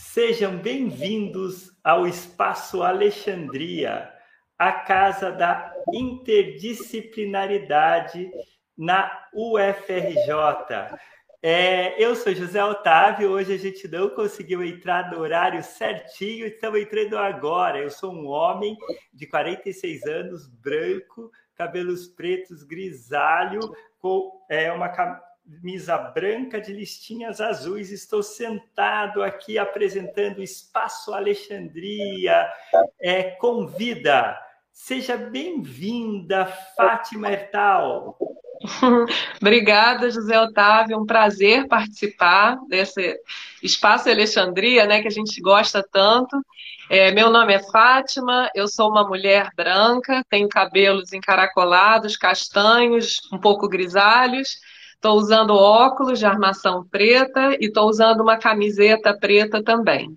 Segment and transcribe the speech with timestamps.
[0.00, 4.10] Sejam bem-vindos ao Espaço Alexandria,
[4.58, 8.30] a casa da interdisciplinaridade
[8.76, 10.98] na UFRJ.
[11.42, 16.80] É, eu sou José Otávio, hoje a gente não conseguiu entrar no horário certinho, estamos
[16.80, 17.78] entrando agora.
[17.78, 18.74] Eu sou um homem
[19.12, 23.60] de 46 anos, branco, cabelos pretos, grisalho,
[23.98, 24.88] com é, uma
[25.50, 27.90] camisa branca de listinhas azuis.
[27.90, 32.48] Estou sentado aqui apresentando o Espaço Alexandria.
[33.00, 34.38] É, convida.
[34.72, 36.46] Seja bem-vinda,
[36.76, 38.16] Fátima Hertal.
[39.42, 41.00] Obrigada, José Otávio.
[41.00, 43.18] Um prazer participar desse
[43.60, 46.40] Espaço Alexandria, né, que a gente gosta tanto.
[46.88, 53.38] É, meu nome é Fátima, eu sou uma mulher branca, tenho cabelos encaracolados, castanhos, um
[53.38, 54.58] pouco grisalhos.
[55.00, 60.14] Estou usando óculos de armação preta e estou usando uma camiseta preta também.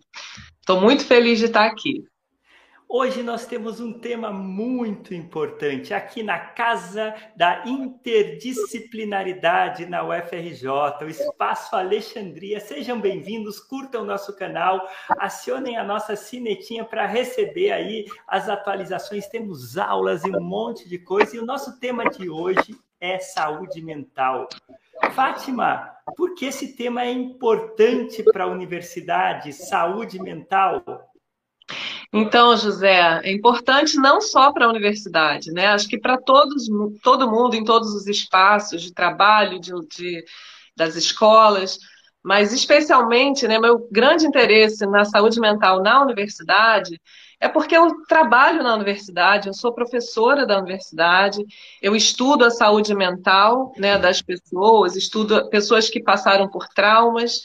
[0.60, 2.04] Estou muito feliz de estar aqui.
[2.90, 10.68] Hoje nós temos um tema muito importante aqui na Casa da Interdisciplinaridade na UFRJ,
[11.02, 12.60] o Espaço Alexandria.
[12.60, 14.86] Sejam bem-vindos, curtam o nosso canal,
[15.18, 19.28] acionem a nossa sinetinha para receber aí as atualizações.
[19.28, 21.38] Temos aulas e um monte de coisa.
[21.38, 24.48] E o nosso tema de hoje é saúde mental.
[25.12, 30.84] Fátima, por que esse tema é importante para a universidade, saúde mental?
[32.12, 35.68] Então, José, é importante não só para a universidade, né?
[35.68, 36.68] Acho que para todos,
[37.02, 40.24] todo mundo, em todos os espaços de trabalho, de, de,
[40.76, 41.80] das escolas,
[42.24, 47.02] mas especialmente, né, meu grande interesse na saúde mental na universidade
[47.44, 51.46] é porque eu trabalho na universidade, eu sou professora da universidade,
[51.82, 57.42] eu estudo a saúde mental né, das pessoas, estudo pessoas que passaram por traumas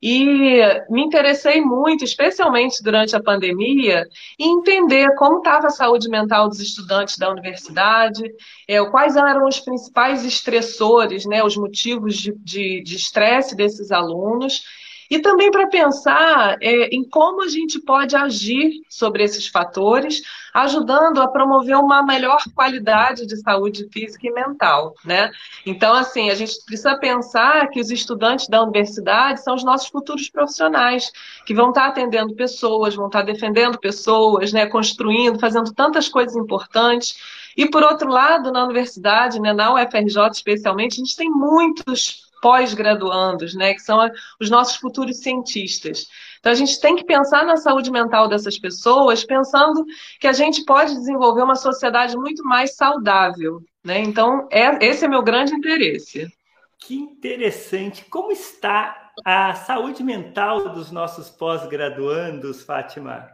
[0.00, 4.06] e me interessei muito, especialmente durante a pandemia,
[4.38, 8.22] em entender como estava a saúde mental dos estudantes da universidade,
[8.66, 14.62] é, quais eram os principais estressores, né, os motivos de estresse de desses alunos
[15.10, 20.22] e também para pensar é, em como a gente pode agir sobre esses fatores,
[20.52, 25.30] ajudando a promover uma melhor qualidade de saúde física e mental, né?
[25.66, 30.28] Então, assim, a gente precisa pensar que os estudantes da universidade são os nossos futuros
[30.30, 31.10] profissionais,
[31.44, 37.16] que vão estar atendendo pessoas, vão estar defendendo pessoas, né, construindo, fazendo tantas coisas importantes.
[37.56, 43.54] E, por outro lado, na universidade, né, na UFRJ especialmente, a gente tem muitos pós-graduandos,
[43.54, 43.98] né, que são
[44.38, 46.04] os nossos futuros cientistas.
[46.38, 49.82] Então a gente tem que pensar na saúde mental dessas pessoas, pensando
[50.20, 54.00] que a gente pode desenvolver uma sociedade muito mais saudável, né?
[54.00, 56.30] Então é, esse é meu grande interesse.
[56.78, 58.04] Que interessante.
[58.10, 63.26] Como está a saúde mental dos nossos pós-graduandos, Fátima?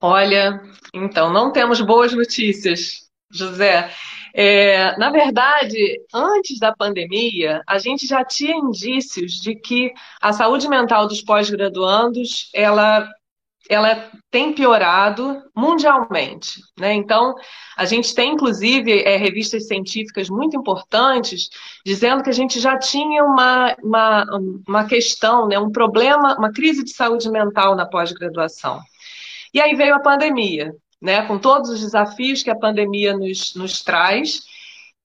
[0.00, 0.62] Olha,
[0.94, 3.03] então não temos boas notícias,
[3.34, 3.90] José.
[4.36, 10.68] É, na verdade, antes da pandemia, a gente já tinha indícios de que a saúde
[10.68, 13.08] mental dos pós-graduandos ela,
[13.70, 16.60] ela tem piorado mundialmente.
[16.76, 16.94] Né?
[16.94, 17.34] Então,
[17.76, 21.48] a gente tem, inclusive, é, revistas científicas muito importantes
[21.86, 24.24] dizendo que a gente já tinha uma, uma,
[24.66, 25.58] uma questão, né?
[25.60, 28.80] um problema, uma crise de saúde mental na pós-graduação.
[29.52, 33.82] E aí veio a pandemia né, com todos os desafios que a pandemia nos, nos
[33.82, 34.42] traz.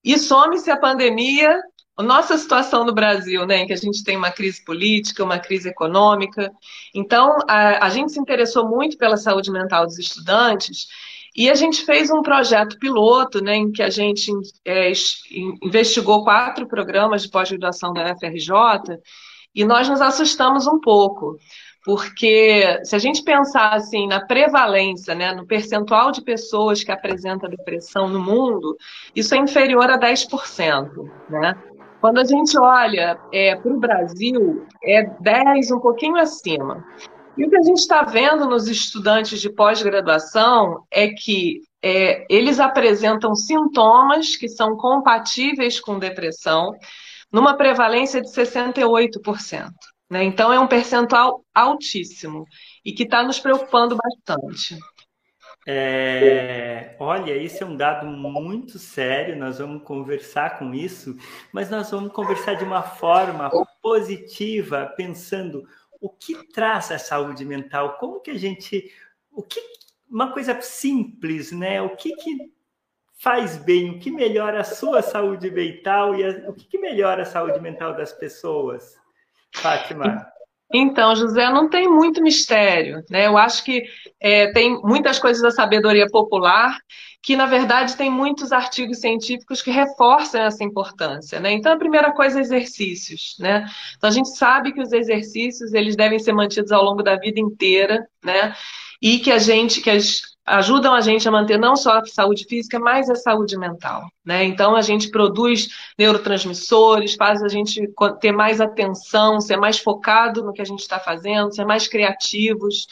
[0.04, 1.60] E some-se a pandemia,
[1.98, 5.40] a nossa situação no Brasil, né, em que a gente tem uma crise política, uma
[5.40, 6.52] crise econômica.
[6.96, 10.88] Então, a, a gente se interessou muito pela saúde mental dos estudantes
[11.36, 14.32] e a gente fez um projeto piloto, né, em que a gente
[14.66, 14.92] é,
[15.62, 19.00] investigou quatro programas de pós-graduação da FRJ
[19.54, 21.38] e nós nos assustamos um pouco,
[21.84, 27.50] porque se a gente pensar assim na prevalência, né, no percentual de pessoas que apresentam
[27.50, 28.76] depressão no mundo,
[29.16, 30.90] isso é inferior a 10%.
[31.30, 31.56] Né?
[32.02, 36.86] Quando a gente olha é, para o Brasil, é 10, um pouquinho acima.
[37.38, 42.60] E o que a gente está vendo nos estudantes de pós-graduação é que é, eles
[42.60, 46.74] apresentam sintomas que são compatíveis com depressão,
[47.32, 49.70] numa prevalência de 68%.
[50.10, 50.24] Né?
[50.24, 52.46] Então, é um percentual altíssimo
[52.84, 54.78] e que está nos preocupando bastante.
[55.68, 61.16] É, olha, esse é um dado muito sério, nós vamos conversar com isso,
[61.52, 63.52] mas nós vamos conversar de uma forma
[63.82, 65.68] positiva, pensando
[66.02, 68.92] o que traz a saúde mental, como que a gente,
[69.32, 69.62] o que,
[70.10, 71.82] uma coisa simples, né?
[71.82, 72.52] O que, que
[73.14, 77.24] faz bem, o que melhora a sua saúde mental e a, o que, que melhora
[77.24, 78.99] a saúde mental das pessoas?
[79.56, 80.28] Fátima.
[80.74, 83.26] Então, José, não tem muito mistério, né?
[83.26, 83.84] Eu acho que
[84.20, 86.78] é, tem muitas coisas da sabedoria popular
[87.22, 91.52] que, na verdade, tem muitos artigos científicos que reforçam essa importância, né?
[91.52, 93.66] Então, a primeira coisa é exercícios, né?
[93.98, 97.40] Então, a gente sabe que os exercícios, eles devem ser mantidos ao longo da vida
[97.40, 98.56] inteira, né?
[99.02, 102.46] E que a gente, que as, ajudam a gente a manter não só a saúde
[102.46, 104.10] física, mas a saúde mental.
[104.26, 104.44] Né?
[104.44, 107.82] Então, a gente produz neurotransmissores, faz a gente
[108.20, 112.88] ter mais atenção, ser mais focado no que a gente está fazendo, ser mais criativos.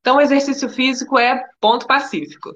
[0.00, 2.54] Então, o exercício físico é ponto pacífico.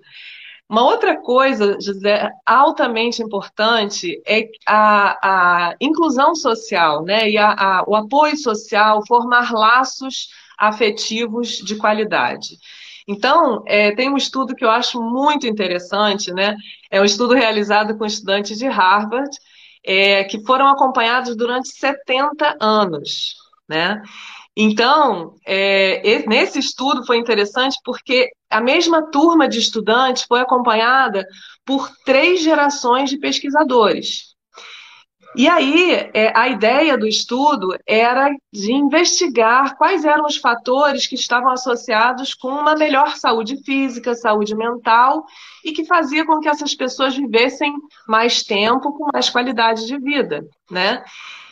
[0.68, 7.28] Uma outra coisa, José, altamente importante é a, a inclusão social, né?
[7.28, 12.56] E a, a, o apoio social, formar laços afetivos de qualidade.
[13.06, 16.56] Então, é, tem um estudo que eu acho muito interessante, né?
[16.90, 19.30] É um estudo realizado com estudantes de Harvard,
[19.84, 23.34] é, que foram acompanhados durante 70 anos,
[23.68, 24.02] né?
[24.56, 31.26] Então, é, nesse estudo foi interessante porque a mesma turma de estudantes foi acompanhada
[31.64, 34.33] por três gerações de pesquisadores.
[35.36, 41.16] E aí, é, a ideia do estudo era de investigar quais eram os fatores que
[41.16, 45.24] estavam associados com uma melhor saúde física, saúde mental,
[45.64, 47.72] e que fazia com que essas pessoas vivessem
[48.06, 51.02] mais tempo, com mais qualidade de vida, né?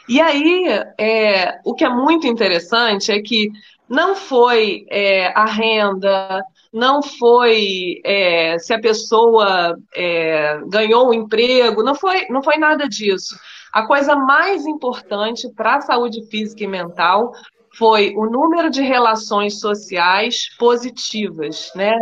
[0.09, 0.67] E aí,
[0.99, 3.51] é, o que é muito interessante é que
[3.89, 6.43] não foi é, a renda,
[6.73, 12.89] não foi é, se a pessoa é, ganhou um emprego, não foi, não foi nada
[12.89, 13.37] disso.
[13.73, 17.33] A coisa mais importante para a saúde física e mental
[17.75, 21.95] foi o número de relações sociais positivas, né?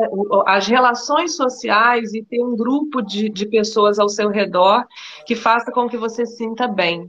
[0.46, 4.84] As relações sociais e ter um grupo de, de pessoas ao seu redor
[5.25, 7.08] que faça com que você sinta bem.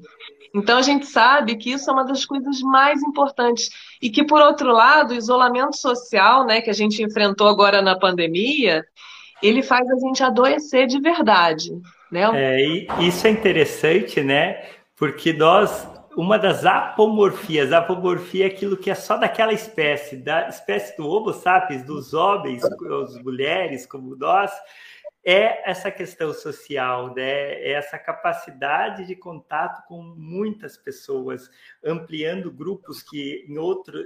[0.54, 3.69] Então a gente sabe que isso é uma das coisas mais importantes
[4.02, 7.98] e que por outro lado o isolamento social, né, que a gente enfrentou agora na
[7.98, 8.86] pandemia,
[9.42, 11.72] ele faz a gente adoecer de verdade.
[12.12, 12.22] Né?
[12.34, 14.66] É, e isso é interessante, né?
[14.98, 20.96] Porque nós, uma das apomorfias, apomorfia é aquilo que é só daquela espécie, da espécie
[20.98, 24.52] do Homo sapiens, dos homens, as mulheres como nós,
[25.24, 27.54] é essa questão social, né?
[27.54, 31.50] É essa capacidade de contato com muitas pessoas,
[31.84, 34.04] ampliando grupos que em outro,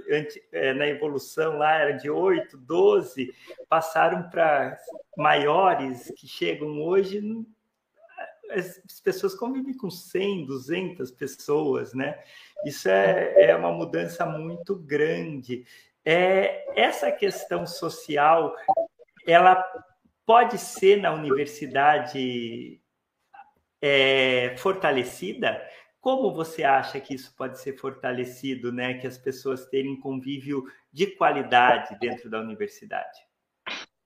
[0.52, 3.34] é, na evolução lá era de 8, 12,
[3.68, 4.76] passaram para
[5.16, 7.22] maiores que chegam hoje
[8.50, 12.18] as pessoas convivem com 100, 200 pessoas, né?
[12.64, 15.64] Isso é, é uma mudança muito grande.
[16.04, 18.54] É, essa questão social,
[19.26, 19.56] ela
[20.24, 22.80] pode ser na universidade
[23.82, 25.60] é, fortalecida?
[26.00, 28.94] Como você acha que isso pode ser fortalecido, né?
[28.94, 33.25] Que as pessoas terem convívio de qualidade dentro da universidade?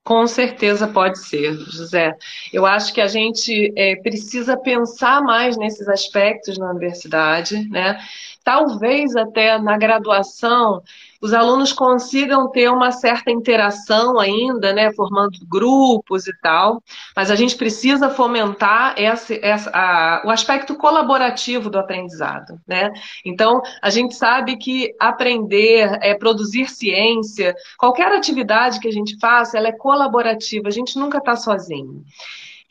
[0.03, 2.15] Com certeza pode ser, José.
[2.51, 7.99] Eu acho que a gente é, precisa pensar mais nesses aspectos na universidade, né?
[8.43, 10.81] Talvez até na graduação
[11.21, 16.81] os alunos consigam ter uma certa interação ainda, né, formando grupos e tal,
[17.15, 19.33] mas a gente precisa fomentar essa,
[19.71, 22.91] a, o aspecto colaborativo do aprendizado, né?
[23.23, 29.57] Então, a gente sabe que aprender, é, produzir ciência, qualquer atividade que a gente faça,
[29.57, 32.03] ela é colaborativa, a gente nunca está sozinho.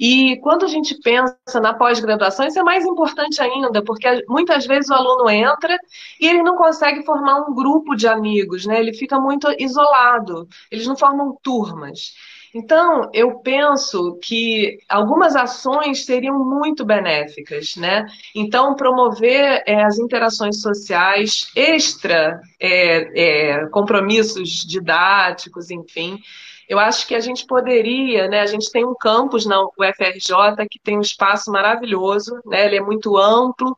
[0.00, 4.88] E quando a gente pensa na pós-graduação, isso é mais importante ainda, porque muitas vezes
[4.88, 5.76] o aluno entra
[6.18, 8.80] e ele não consegue formar um grupo de amigos, né?
[8.80, 12.14] Ele fica muito isolado, eles não formam turmas.
[12.54, 18.06] Então, eu penso que algumas ações seriam muito benéficas, né?
[18.34, 26.18] Então, promover é, as interações sociais extra é, é, compromissos didáticos, enfim,
[26.70, 28.42] eu acho que a gente poderia, né?
[28.42, 32.64] A gente tem um campus na UFRJ que tem um espaço maravilhoso, né?
[32.64, 33.76] Ele é muito amplo.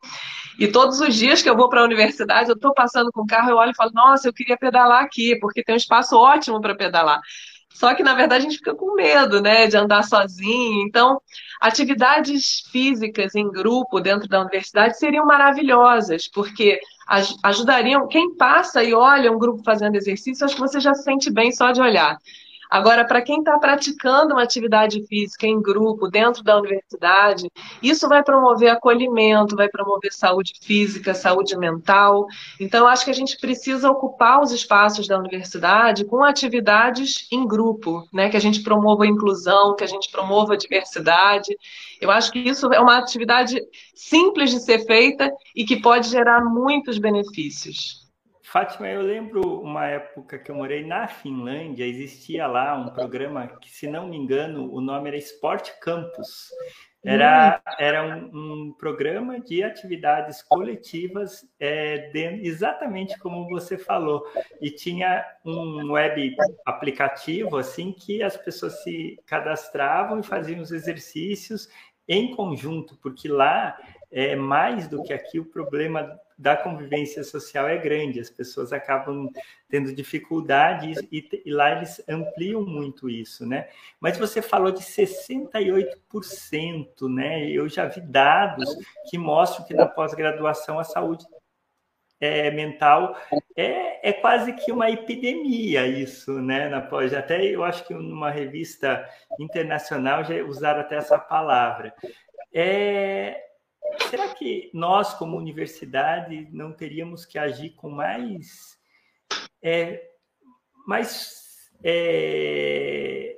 [0.58, 3.26] E todos os dias que eu vou para a universidade, eu estou passando com o
[3.26, 6.60] carro, eu olho e falo, nossa, eu queria pedalar aqui, porque tem um espaço ótimo
[6.60, 7.18] para pedalar.
[7.72, 10.86] Só que, na verdade, a gente fica com medo, né, de andar sozinho.
[10.86, 11.18] Então,
[11.62, 16.78] atividades físicas em grupo dentro da universidade seriam maravilhosas, porque
[17.42, 18.06] ajudariam.
[18.06, 21.50] Quem passa e olha um grupo fazendo exercício, acho que você já se sente bem
[21.52, 22.18] só de olhar.
[22.72, 27.50] Agora, para quem está praticando uma atividade física em grupo, dentro da universidade,
[27.82, 32.24] isso vai promover acolhimento, vai promover saúde física, saúde mental.
[32.58, 38.08] Então, acho que a gente precisa ocupar os espaços da universidade com atividades em grupo,
[38.10, 38.30] né?
[38.30, 41.54] que a gente promova a inclusão, que a gente promova a diversidade.
[42.00, 43.60] Eu acho que isso é uma atividade
[43.94, 48.01] simples de ser feita e que pode gerar muitos benefícios.
[48.52, 53.70] Fátima, eu lembro uma época que eu morei na Finlândia, existia lá um programa que,
[53.70, 56.50] se não me engano, o nome era Sport Campus.
[57.02, 64.22] Era, era um, um programa de atividades coletivas, é, de, exatamente como você falou.
[64.60, 71.70] E tinha um web aplicativo assim que as pessoas se cadastravam e faziam os exercícios
[72.06, 73.78] em conjunto, porque lá
[74.10, 79.30] é mais do que aqui o problema da convivência social é grande, as pessoas acabam
[79.68, 83.68] tendo dificuldade e, e, lá eles ampliam muito isso, né?
[84.00, 87.48] Mas você falou de 68%, né?
[87.48, 88.76] Eu já vi dados
[89.08, 91.24] que mostram que na pós-graduação a saúde
[92.20, 93.16] é, mental
[93.56, 96.68] é, é quase que uma epidemia isso, né?
[96.68, 99.08] Na pós, até eu acho que numa revista
[99.38, 101.94] internacional já usaram até essa palavra.
[102.52, 103.51] É,
[104.10, 108.78] será que nós, como universidade, não teríamos que agir com mais.
[109.62, 110.10] É,
[110.86, 113.36] mais é,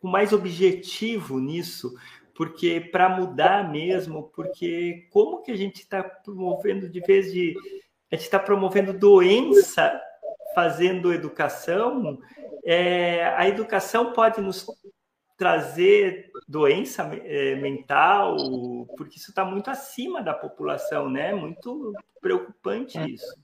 [0.00, 1.94] com mais objetivo nisso?
[2.34, 7.54] Porque para mudar mesmo, porque como que a gente está promovendo de vez de.
[8.10, 10.00] A gente está promovendo doença
[10.54, 12.18] fazendo educação,
[12.64, 14.66] é, a educação pode nos
[15.36, 18.36] trazer doença é, mental,
[18.96, 21.34] porque isso está muito acima da população, né?
[21.34, 23.08] Muito preocupante é.
[23.08, 23.34] isso.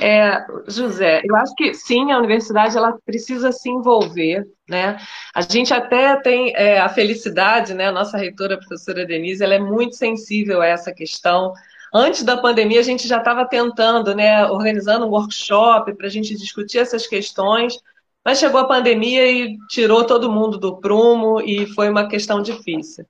[0.00, 4.96] É, José, eu acho que sim, a universidade ela precisa se envolver, né?
[5.34, 7.88] A gente até tem é, a felicidade, né?
[7.88, 11.52] A nossa reitora, a professora Denise, ela é muito sensível a essa questão.
[11.92, 16.36] Antes da pandemia, a gente já estava tentando, né, organizando um workshop para a gente
[16.36, 17.80] discutir essas questões,
[18.26, 23.06] mas chegou a pandemia e tirou todo mundo do prumo e foi uma questão difícil.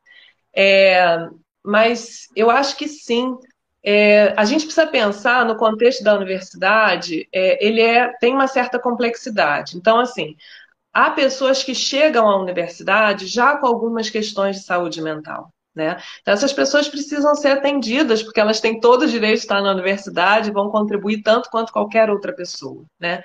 [0.55, 1.27] É,
[1.65, 3.35] mas eu acho que sim.
[3.83, 8.79] É, a gente precisa pensar no contexto da universidade, é, ele é, tem uma certa
[8.79, 9.79] complexidade.
[9.79, 10.37] Então, assim,
[10.93, 15.49] há pessoas que chegam à universidade já com algumas questões de saúde mental.
[15.75, 15.97] Né?
[16.21, 19.73] Então, essas pessoas precisam ser atendidas, porque elas têm todo o direito de estar na
[19.73, 22.85] universidade vão contribuir tanto quanto qualquer outra pessoa.
[23.01, 23.23] Né?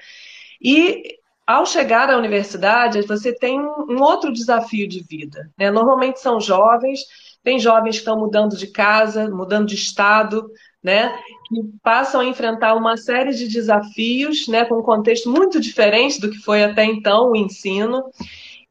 [0.61, 1.19] E
[1.51, 5.49] ao chegar à universidade, você tem um outro desafio de vida.
[5.57, 5.69] Né?
[5.69, 7.01] Normalmente são jovens,
[7.43, 10.49] tem jovens que estão mudando de casa, mudando de estado,
[10.81, 11.13] né?
[11.47, 14.65] que passam a enfrentar uma série de desafios, né?
[14.65, 18.03] com um contexto muito diferente do que foi até então o ensino.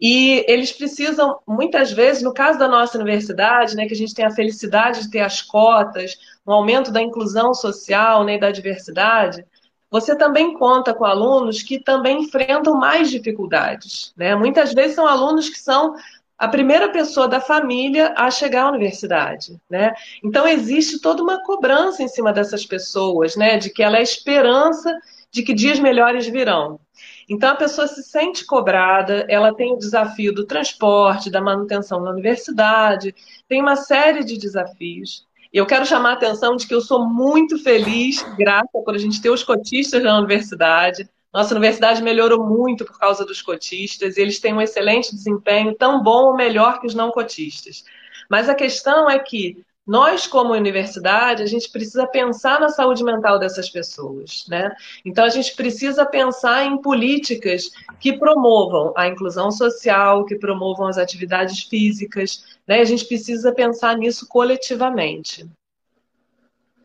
[0.01, 4.25] E eles precisam, muitas vezes, no caso da nossa universidade, né, que a gente tem
[4.25, 9.45] a felicidade de ter as cotas, um aumento da inclusão social né, e da diversidade,
[9.91, 14.13] você também conta com alunos que também enfrentam mais dificuldades.
[14.17, 14.35] Né?
[14.37, 15.95] Muitas vezes são alunos que são
[16.39, 19.93] a primeira pessoa da família a chegar à universidade, né?
[20.25, 23.59] Então existe toda uma cobrança em cima dessas pessoas, né?
[23.59, 24.99] De que ela é esperança
[25.31, 26.81] de que dias melhores virão.
[27.29, 32.11] Então a pessoa se sente cobrada, ela tem o desafio do transporte, da manutenção da
[32.11, 33.15] universidade,
[33.47, 35.27] tem uma série de desafios.
[35.53, 39.21] Eu quero chamar a atenção de que eu sou muito feliz, grata por a gente
[39.21, 41.09] ter os cotistas na universidade.
[41.33, 46.03] Nossa universidade melhorou muito por causa dos cotistas, e eles têm um excelente desempenho, tão
[46.03, 47.85] bom ou melhor que os não cotistas.
[48.29, 53.41] Mas a questão é que nós, como universidade, a gente precisa pensar na saúde mental
[53.41, 54.71] dessas pessoas, né?
[55.05, 60.97] Então, a gente precisa pensar em políticas que promovam a inclusão social, que promovam as
[60.97, 62.79] atividades físicas, né?
[62.79, 65.45] A gente precisa pensar nisso coletivamente.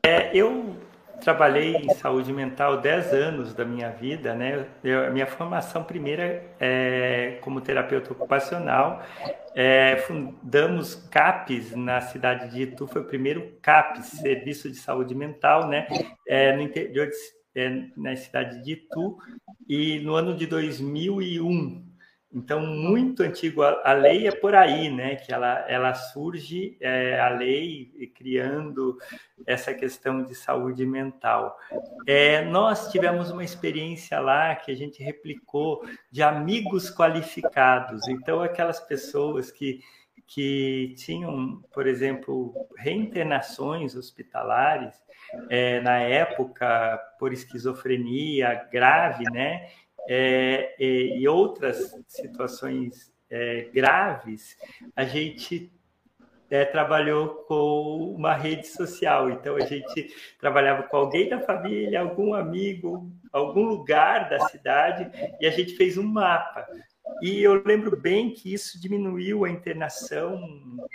[0.03, 0.74] É, eu
[1.25, 4.67] trabalhei em saúde mental 10 anos da minha vida, né?
[4.83, 9.01] Eu, minha formação primeira é como terapeuta ocupacional.
[9.55, 15.67] É, fundamos CAPES na cidade de Itu, foi o primeiro CAPES, Serviço de Saúde Mental,
[15.67, 15.87] né?
[16.27, 17.15] É, no interior, de,
[17.59, 19.17] é, na cidade de Itu,
[19.67, 21.84] e no ano de 2001
[22.35, 23.63] então, muito antigo.
[23.63, 25.15] A, lei é por aí, né?
[25.15, 28.97] Que ela, ela surge, é, a lei, criando
[29.47, 31.57] essa questão de saúde mental.
[32.05, 38.05] É, nós tivemos uma experiência lá que a gente replicou de amigos qualificados.
[38.09, 39.79] Então, aquelas pessoas que,
[40.27, 44.93] que tinham, por exemplo, reinternações hospitalares,
[45.49, 49.69] é, na época, por esquizofrenia grave, né?
[50.07, 54.57] É, e, e, outras situações é, graves,
[54.95, 55.71] a gente
[56.49, 59.29] é, trabalhou com uma rede social.
[59.29, 65.09] Então, a gente trabalhava com alguém da família, algum amigo, algum lugar da cidade,
[65.39, 66.67] e a gente fez um mapa.
[67.21, 70.39] E eu lembro bem que isso diminuiu a internação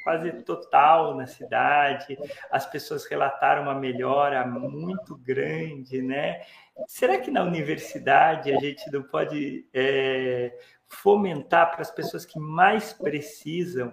[0.04, 2.18] quase total na cidade,
[2.50, 6.42] as pessoas relataram uma melhora muito grande, né?
[6.86, 10.52] Será que na universidade a gente não pode é,
[10.86, 13.92] fomentar para as pessoas que mais precisam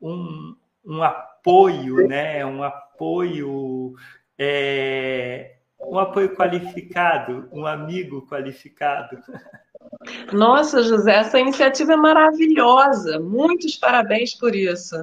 [0.00, 2.44] um, um apoio, né?
[2.44, 3.94] Um apoio
[4.38, 9.18] é, um apoio qualificado, um amigo qualificado.
[10.32, 13.18] Nossa, José, essa iniciativa é maravilhosa.
[13.18, 14.96] Muitos parabéns por isso.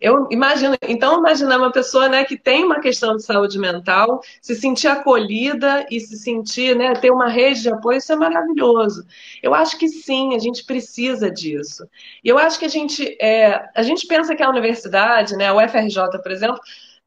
[0.00, 4.54] Eu imagino, então imaginar uma pessoa, né, que tem uma questão de saúde mental, se
[4.54, 9.06] sentir acolhida e se sentir, né, ter uma rede de apoio, isso é maravilhoso.
[9.42, 11.88] Eu acho que sim, a gente precisa disso.
[12.22, 15.54] E eu acho que a gente, é, a gente pensa que a universidade, né, a
[15.54, 16.60] UFRJ, por exemplo,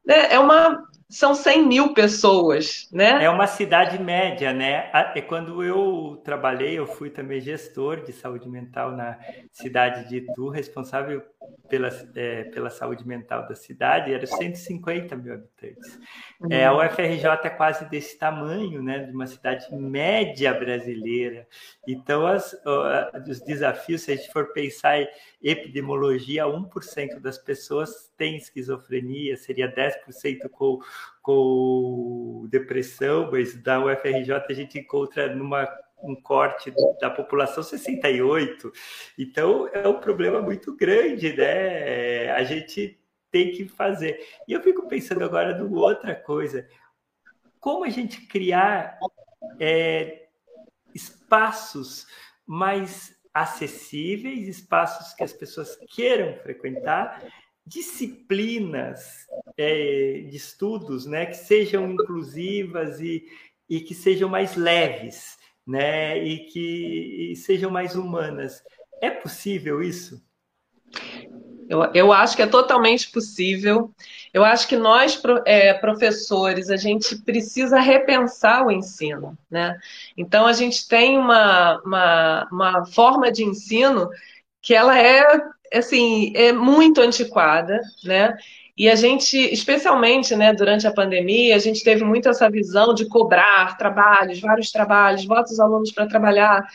[0.04, 3.24] né, é uma são 100 mil pessoas, né?
[3.24, 4.88] É uma cidade média, né?
[5.14, 9.18] É quando eu trabalhei, eu fui também gestor de saúde mental na
[9.50, 11.22] cidade de Itu, responsável
[11.68, 15.98] pela, é, pela saúde mental da cidade, era 150 mil habitantes.
[16.40, 16.48] Uhum.
[16.50, 18.98] É, a UFRJ é quase desse tamanho, né?
[18.98, 21.46] De uma cidade média brasileira.
[21.86, 22.54] Então, as,
[23.28, 25.08] os desafios, se a gente for pensar em
[25.42, 30.80] epidemiologia, 1% das pessoas têm esquizofrenia, seria 10% com
[31.22, 35.68] com depressão, mas da UFRJ a gente encontra numa
[36.02, 38.72] um corte da população 68.
[39.18, 42.30] Então é um problema muito grande, né?
[42.32, 42.98] A gente
[43.30, 44.18] tem que fazer.
[44.46, 46.68] E eu fico pensando agora numa outra coisa.
[47.58, 48.98] Como a gente criar
[49.58, 50.28] é,
[50.94, 52.06] espaços
[52.46, 57.24] mais acessíveis, espaços que as pessoas queiram frequentar
[57.64, 59.26] disciplinas
[59.56, 63.24] é, de estudos né, que sejam inclusivas e,
[63.68, 65.38] e que sejam mais leves
[65.70, 68.60] né, e que sejam mais humanas.
[69.00, 70.20] É possível isso?
[71.68, 73.92] Eu, eu acho que é totalmente possível.
[74.34, 79.38] Eu acho que nós, é, professores, a gente precisa repensar o ensino.
[79.48, 79.78] Né?
[80.16, 84.10] Então, a gente tem uma, uma, uma forma de ensino
[84.60, 85.24] que ela é
[85.72, 88.36] assim, é muito antiquada, né?
[88.80, 93.06] E a gente, especialmente né, durante a pandemia, a gente teve muito essa visão de
[93.06, 96.66] cobrar trabalhos, vários trabalhos, bota os alunos para trabalhar.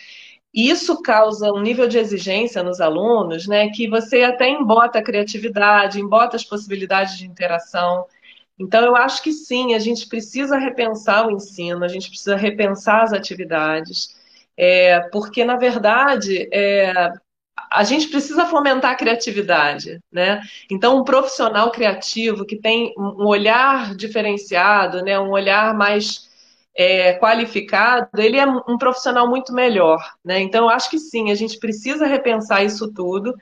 [0.54, 3.70] E isso causa um nível de exigência nos alunos, né?
[3.70, 8.06] Que você até embota a criatividade, embota as possibilidades de interação.
[8.60, 13.02] Então, eu acho que sim, a gente precisa repensar o ensino, a gente precisa repensar
[13.02, 14.10] as atividades,
[14.56, 16.94] é, porque, na verdade, é,
[17.76, 20.42] a gente precisa fomentar a criatividade, né?
[20.72, 26.30] Então, um profissional criativo que tem um olhar diferenciado, né, um olhar mais
[26.76, 30.40] é, qualificado, ele é um profissional muito melhor, né?
[30.40, 33.36] Então, eu acho que sim, a gente precisa repensar isso tudo.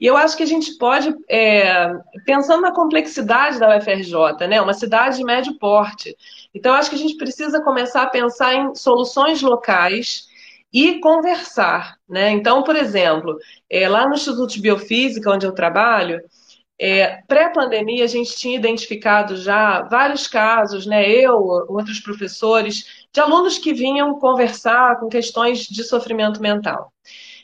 [0.00, 1.90] E eu acho que a gente pode, é,
[2.24, 6.14] pensando na complexidade da UFRJ, né, uma cidade de médio porte,
[6.54, 10.28] então eu acho que a gente precisa começar a pensar em soluções locais
[10.72, 11.96] e conversar.
[12.08, 12.30] Né?
[12.30, 13.36] Então, por exemplo,
[13.70, 16.20] é, lá no Instituto de Biofísica, onde eu trabalho,
[16.78, 21.34] é, pré-pandemia a gente tinha identificado já vários casos, né, eu,
[21.68, 26.92] outros professores, de alunos que vinham conversar com questões de sofrimento mental.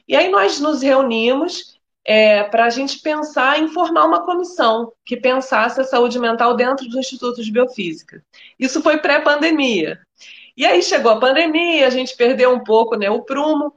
[0.07, 1.73] E aí nós nos reunimos
[2.05, 6.87] é, para a gente pensar em formar uma comissão que pensasse a saúde mental dentro
[6.89, 8.23] do Instituto de Biofísica.
[8.59, 10.01] Isso foi pré-pandemia.
[10.57, 13.75] E aí chegou a pandemia, a gente perdeu um pouco né, o prumo,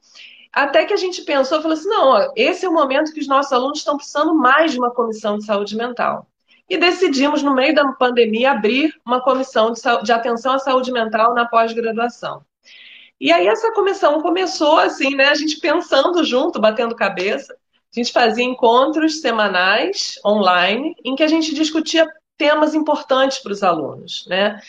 [0.52, 3.28] até que a gente pensou, falou assim, não, ó, esse é o momento que os
[3.28, 6.28] nossos alunos estão precisando mais de uma comissão de saúde mental.
[6.70, 11.34] E decidimos, no meio da pandemia, abrir uma comissão de, de atenção à saúde mental
[11.34, 12.42] na pós-graduação.
[13.20, 15.30] E aí essa comissão começou assim, né?
[15.30, 17.54] A gente pensando junto, batendo cabeça.
[17.54, 22.08] A gente fazia encontros semanais online em que a gente discutia
[22.38, 24.60] temas importantes para os alunos, né?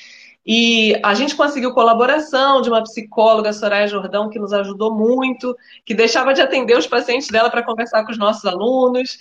[0.46, 5.92] E a gente conseguiu colaboração de uma psicóloga, Soraya Jordão, que nos ajudou muito, que
[5.92, 9.18] deixava de atender os pacientes dela para conversar com os nossos alunos.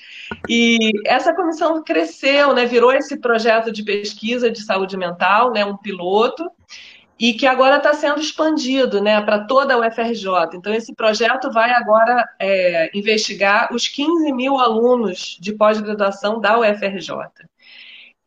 [0.47, 5.75] E essa comissão cresceu, né, virou esse projeto de pesquisa de saúde mental, né, um
[5.75, 6.47] piloto,
[7.17, 10.27] e que agora está sendo expandido né, para toda a UFRJ.
[10.53, 17.09] Então, esse projeto vai agora é, investigar os 15 mil alunos de pós-graduação da UFRJ.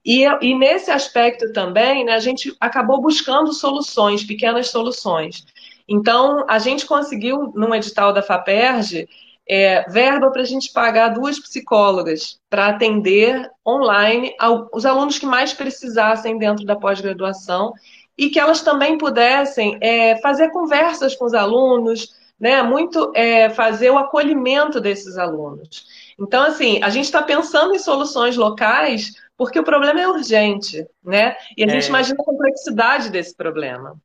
[0.09, 5.45] E, e nesse aspecto também, né, a gente acabou buscando soluções, pequenas soluções.
[5.87, 9.07] Então, a gente conseguiu, num edital da FAPERJ,
[9.47, 14.35] é, verba para a gente pagar duas psicólogas para atender online
[14.73, 17.75] os alunos que mais precisassem dentro da pós-graduação
[18.17, 23.91] e que elas também pudessem é, fazer conversas com os alunos, né, muito é, fazer
[23.91, 25.85] o acolhimento desses alunos.
[26.19, 31.37] Então, assim, a gente está pensando em soluções locais porque o problema é urgente, né?
[31.57, 31.89] E a gente é...
[31.89, 33.97] imagina a complexidade desse problema.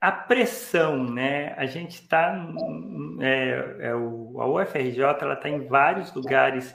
[0.00, 1.54] A pressão, né?
[1.56, 2.34] A gente está.
[3.20, 6.74] É, é, a UFRJ está em vários lugares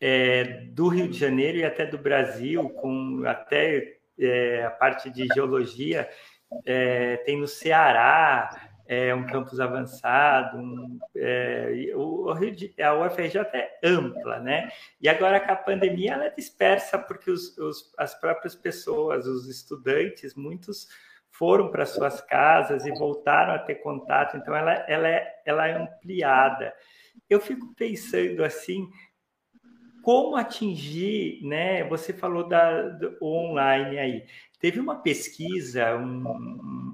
[0.00, 5.26] é, do Rio de Janeiro e até do Brasil, com até é, a parte de
[5.32, 6.08] geologia,
[6.64, 14.38] é, tem no Ceará, é um campus avançado, um, é, o, a UFRJ é ampla,
[14.40, 14.70] né?
[15.00, 19.48] E agora com a pandemia ela é dispersa porque os, os, as próprias pessoas, os
[19.48, 20.88] estudantes, muitos
[21.30, 25.76] foram para suas casas e voltaram a ter contato, então ela, ela, é, ela é
[25.76, 26.72] ampliada.
[27.28, 28.88] Eu fico pensando assim,
[30.02, 31.82] como atingir, né?
[31.84, 34.26] Você falou da, do online aí.
[34.60, 36.22] Teve uma pesquisa, um,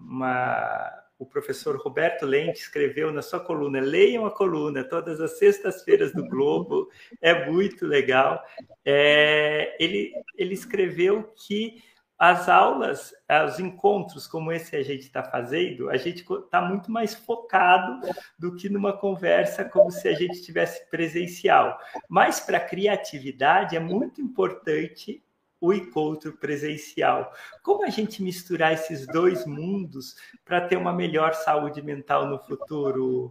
[0.09, 3.79] uma o professor Roberto Lente escreveu na sua coluna.
[3.79, 6.89] Leiam a coluna todas as sextas-feiras do Globo,
[7.21, 8.43] é muito legal.
[8.83, 11.85] É, ele, ele escreveu que
[12.19, 13.15] as aulas,
[13.47, 18.01] os encontros como esse a gente está fazendo, a gente está muito mais focado
[18.39, 21.79] do que numa conversa como se a gente estivesse presencial.
[22.09, 25.23] Mas para a criatividade é muito importante
[25.61, 27.31] o encontro presencial.
[27.63, 33.31] Como a gente misturar esses dois mundos para ter uma melhor saúde mental no futuro,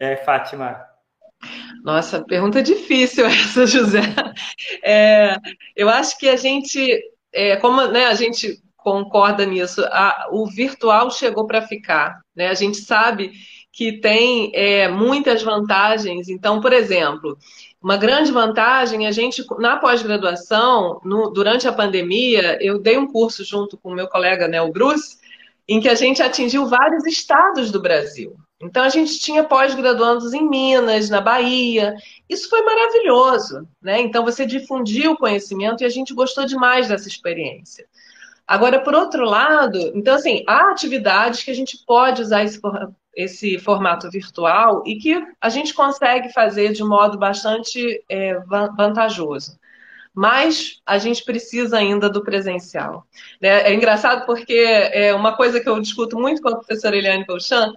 [0.00, 0.82] é, Fátima?
[1.84, 4.00] Nossa, pergunta difícil essa, José.
[4.82, 5.36] É,
[5.76, 7.00] eu acho que a gente,
[7.32, 12.20] é, como né, a gente concorda nisso, a, o virtual chegou para ficar.
[12.34, 12.48] Né?
[12.48, 13.32] A gente sabe
[13.78, 16.28] que tem é, muitas vantagens.
[16.28, 17.38] Então, por exemplo,
[17.80, 21.00] uma grande vantagem, a gente, na pós-graduação,
[21.32, 25.18] durante a pandemia, eu dei um curso junto com o meu colega, né, Bruce,
[25.68, 28.34] em que a gente atingiu vários estados do Brasil.
[28.60, 31.94] Então, a gente tinha pós-graduandos em Minas, na Bahia.
[32.28, 34.00] Isso foi maravilhoso, né?
[34.00, 37.86] Então, você difundiu o conhecimento e a gente gostou demais dessa experiência.
[38.48, 42.58] Agora, por outro lado, então, assim, há atividades que a gente pode usar esse
[43.18, 48.38] esse formato virtual e que a gente consegue fazer de modo bastante é,
[48.76, 49.58] vantajoso.
[50.14, 53.04] Mas a gente precisa ainda do presencial.
[53.42, 57.26] É, é engraçado porque é uma coisa que eu discuto muito com a professora Eliane
[57.26, 57.72] Colchan,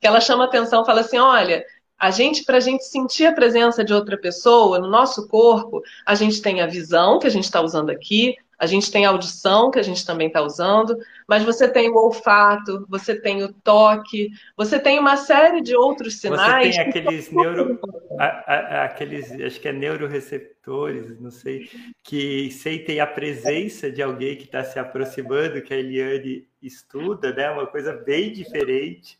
[0.00, 1.64] que ela chama atenção, fala assim, olha,
[1.98, 6.14] a gente, para a gente sentir a presença de outra pessoa no nosso corpo, a
[6.14, 9.70] gente tem a visão que a gente está usando aqui, a gente tem a audição,
[9.70, 10.96] que a gente também está usando,
[11.28, 16.18] mas você tem o olfato, você tem o toque, você tem uma série de outros
[16.18, 16.74] sinais.
[16.74, 17.78] Você tem aqueles neuro.
[18.18, 21.68] A, a, aqueles, acho que é neuroreceptores, não sei,
[22.02, 27.50] que sentem a presença de alguém que está se aproximando, que a Eliane estuda, né?
[27.50, 29.18] Uma coisa bem diferente.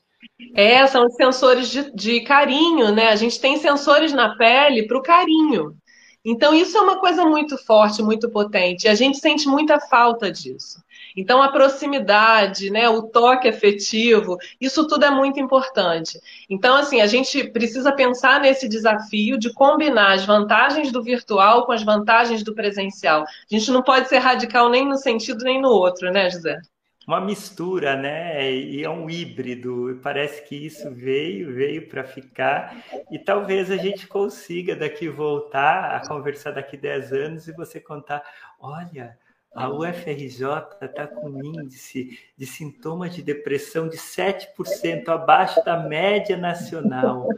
[0.55, 3.09] É, são os sensores de, de carinho, né?
[3.09, 5.77] A gente tem sensores na pele para o carinho.
[6.25, 8.87] Então, isso é uma coisa muito forte, muito potente.
[8.87, 10.83] E a gente sente muita falta disso.
[11.17, 16.19] Então, a proximidade, né, o toque afetivo, isso tudo é muito importante.
[16.49, 21.73] Então, assim, a gente precisa pensar nesse desafio de combinar as vantagens do virtual com
[21.73, 23.23] as vantagens do presencial.
[23.23, 26.59] A gente não pode ser radical nem no sentido nem no outro, né, José?
[27.07, 28.53] Uma mistura, né?
[28.53, 29.99] E é um híbrido.
[30.03, 32.77] Parece que isso veio, veio para ficar.
[33.11, 38.23] E talvez a gente consiga daqui voltar a conversar daqui 10 anos e você contar:
[38.59, 39.19] olha,
[39.55, 40.47] a UFRJ
[40.83, 47.29] está com índice de sintomas de depressão de 7% abaixo da média nacional.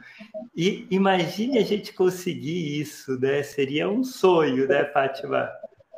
[0.57, 3.43] E imagine a gente conseguir isso, né?
[3.43, 5.51] Seria um sonho, né, Fátima?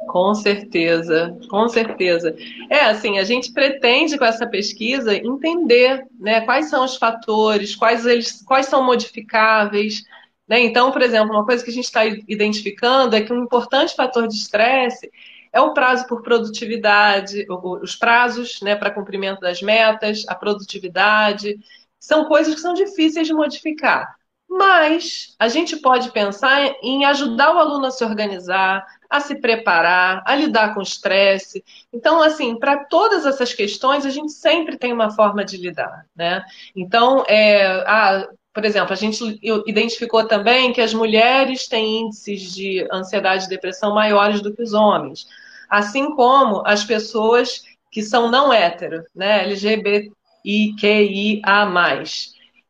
[0.07, 2.35] Com certeza, com certeza.
[2.71, 8.07] É assim, a gente pretende com essa pesquisa entender né, quais são os fatores, quais,
[8.07, 10.03] eles, quais são modificáveis.
[10.47, 10.61] Né?
[10.61, 14.27] Então, por exemplo, uma coisa que a gente está identificando é que um importante fator
[14.27, 15.11] de estresse
[15.53, 21.59] é o prazo por produtividade, os prazos né, para cumprimento das metas, a produtividade.
[21.99, 24.18] São coisas que são difíceis de modificar.
[24.49, 30.23] Mas a gente pode pensar em ajudar o aluno a se organizar, a se preparar,
[30.27, 31.63] a lidar com o estresse.
[31.93, 36.43] Então, assim, para todas essas questões, a gente sempre tem uma forma de lidar, né?
[36.75, 37.85] Então, é,
[38.53, 43.95] por exemplo, a gente identificou também que as mulheres têm índices de ansiedade e depressão
[43.95, 45.27] maiores do que os homens,
[45.69, 49.45] assim como as pessoas que são não hétero, né?
[49.45, 50.13] LGBTQIA+.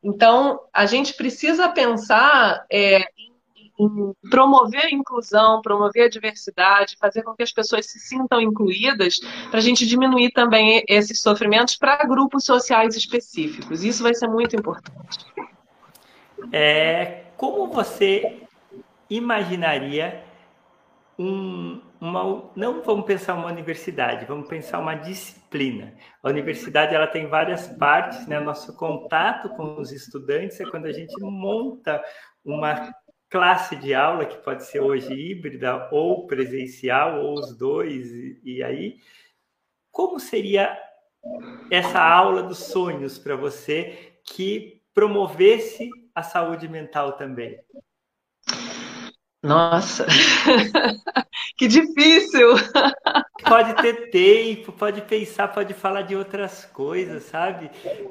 [0.03, 3.05] Então, a gente precisa pensar é,
[4.31, 9.59] promover a inclusão, promover a diversidade, fazer com que as pessoas se sintam incluídas, para
[9.59, 13.85] a gente diminuir também esses sofrimentos para grupos sociais específicos.
[13.85, 15.25] Isso vai ser muito importante.
[16.53, 18.43] é como você
[19.09, 20.25] imaginaria
[21.17, 25.95] um, uma, não vamos pensar uma universidade, vamos pensar uma disciplina.
[26.23, 28.39] A universidade ela tem várias partes, né?
[28.41, 32.03] Nosso contato com os estudantes é quando a gente monta
[32.45, 32.93] uma
[33.29, 38.63] classe de aula que pode ser hoje híbrida ou presencial ou os dois e, e
[38.63, 38.99] aí
[39.91, 40.79] como seria
[41.71, 47.59] essa aula dos sonhos para você que promovesse a saúde mental também?
[49.43, 50.05] Nossa,
[51.59, 52.49] que difícil!
[53.45, 57.71] Pode ter tempo, pode pensar, pode falar de outras coisas, sabe?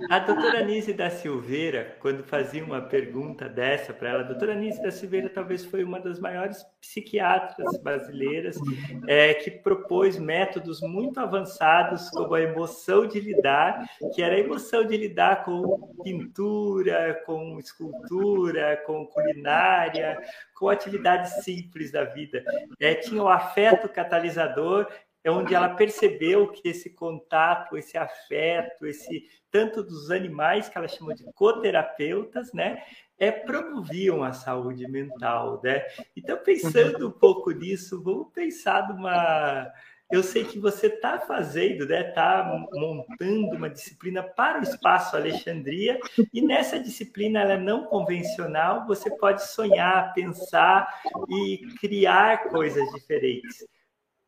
[0.09, 4.81] A doutora Nise da Silveira, quando fazia uma pergunta dessa para ela, a doutora Nise
[4.81, 8.57] da Silveira talvez foi uma das maiores psiquiatras brasileiras
[9.05, 13.85] é, que propôs métodos muito avançados como a emoção de lidar,
[14.15, 20.17] que era a emoção de lidar com pintura, com escultura, com culinária,
[20.55, 22.43] com atividades simples da vida.
[22.79, 24.87] É, tinha o afeto catalisador,
[25.27, 30.87] é onde ela percebeu que esse contato, esse afeto, esse tanto dos animais que ela
[30.87, 32.81] chamou de coterapeutas, né,
[33.19, 35.85] é promoviam a saúde mental, né?
[36.15, 39.69] Então pensando um pouco nisso, vamos pensar numa
[40.09, 42.07] eu sei que você está fazendo, né?
[42.07, 42.41] Está
[42.77, 45.99] montando uma disciplina para o espaço Alexandria
[46.33, 48.87] e nessa disciplina ela é não convencional.
[48.87, 53.67] Você pode sonhar, pensar e criar coisas diferentes.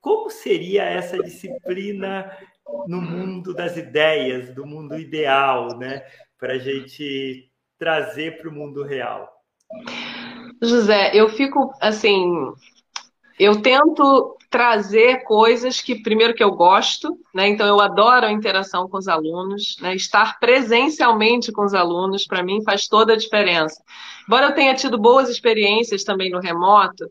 [0.02, 2.32] Como seria essa disciplina
[2.88, 6.04] no mundo das ideias, do mundo ideal, né?
[6.38, 9.30] Para a gente trazer para o mundo real.
[10.62, 12.32] José, eu fico assim,
[13.40, 17.48] eu tento trazer coisas que, primeiro, que eu gosto, né?
[17.48, 19.96] Então, eu adoro a interação com os alunos, né?
[19.96, 23.82] Estar presencialmente com os alunos, para mim, faz toda a diferença.
[24.28, 27.06] Embora eu tenha tido boas experiências também no remoto,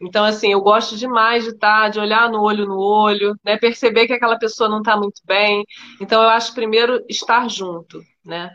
[0.00, 3.56] então, assim, eu gosto demais de estar, de olhar no olho no olho, né?
[3.56, 5.64] Perceber que aquela pessoa não está muito bem.
[6.00, 8.50] Então, eu acho, primeiro, estar junto, né?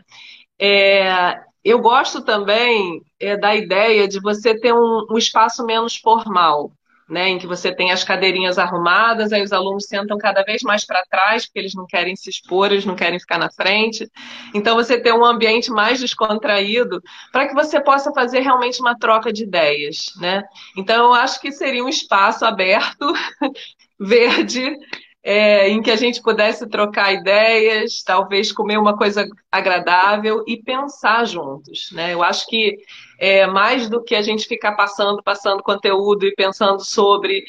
[0.60, 6.70] É, eu gosto também é, da ideia de você ter um, um espaço menos formal
[7.08, 10.84] né, em que você tem as cadeirinhas arrumadas, aí os alunos sentam cada vez mais
[10.84, 14.06] para trás, porque eles não querem se expor, eles não querem ficar na frente.
[14.54, 19.32] Então, você tem um ambiente mais descontraído para que você possa fazer realmente uma troca
[19.32, 20.12] de ideias.
[20.20, 20.42] Né?
[20.76, 23.12] Então, eu acho que seria um espaço aberto,
[23.98, 24.76] verde,
[25.22, 31.24] é, em que a gente pudesse trocar ideias, talvez comer uma coisa agradável e pensar
[31.26, 31.90] juntos.
[31.92, 32.14] Né?
[32.14, 32.76] Eu acho que
[33.18, 37.44] é, mais do que a gente ficar passando, passando conteúdo e pensando sobre.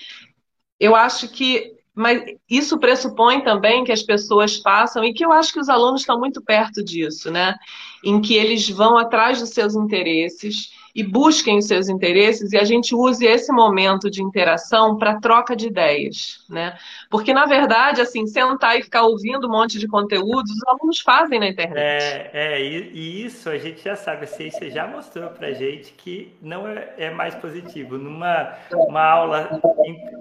[0.80, 1.78] Eu acho que.
[1.94, 6.02] Mas isso pressupõe também que as pessoas façam, e que eu acho que os alunos
[6.02, 7.56] estão muito perto disso, né?
[8.04, 12.64] Em que eles vão atrás dos seus interesses e busquem os seus interesses e a
[12.64, 16.78] gente use esse momento de interação para troca de ideias, né?
[17.10, 21.40] Porque na verdade, assim, sentar e ficar ouvindo um monte de conteúdos, os alunos fazem
[21.40, 21.80] na internet.
[21.80, 26.34] É, é e isso a gente já sabe, a ciência já mostrou para gente que
[26.42, 27.98] não é, é, mais positivo.
[27.98, 29.62] Numa uma aula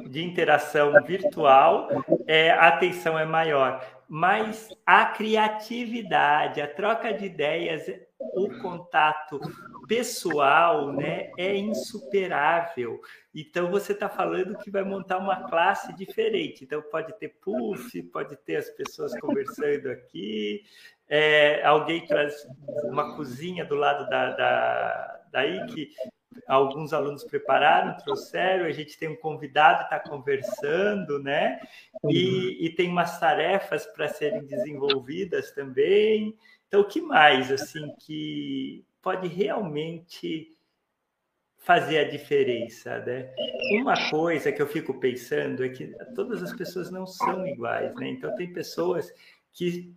[0.07, 1.89] de interação virtual,
[2.27, 7.83] é, a atenção é maior mas a criatividade, a troca de ideias,
[8.35, 9.39] o contato
[9.89, 13.01] pessoal né, é insuperável.
[13.35, 16.65] Então, você está falando que vai montar uma classe diferente.
[16.65, 20.63] Então, pode ter puff, pode ter as pessoas conversando aqui,
[21.09, 22.47] é, alguém traz
[22.85, 25.91] uma cozinha do lado da, da, daí que
[26.47, 31.61] alguns alunos prepararam, trouxeram, a gente tem um convidado está conversando, né?
[32.09, 36.37] E, e tem umas tarefas para serem desenvolvidas também.
[36.67, 40.57] Então, o que mais, assim, que pode realmente
[41.59, 43.31] fazer a diferença, né?
[43.73, 48.09] Uma coisa que eu fico pensando é que todas as pessoas não são iguais, né?
[48.09, 49.13] Então, tem pessoas
[49.53, 49.95] que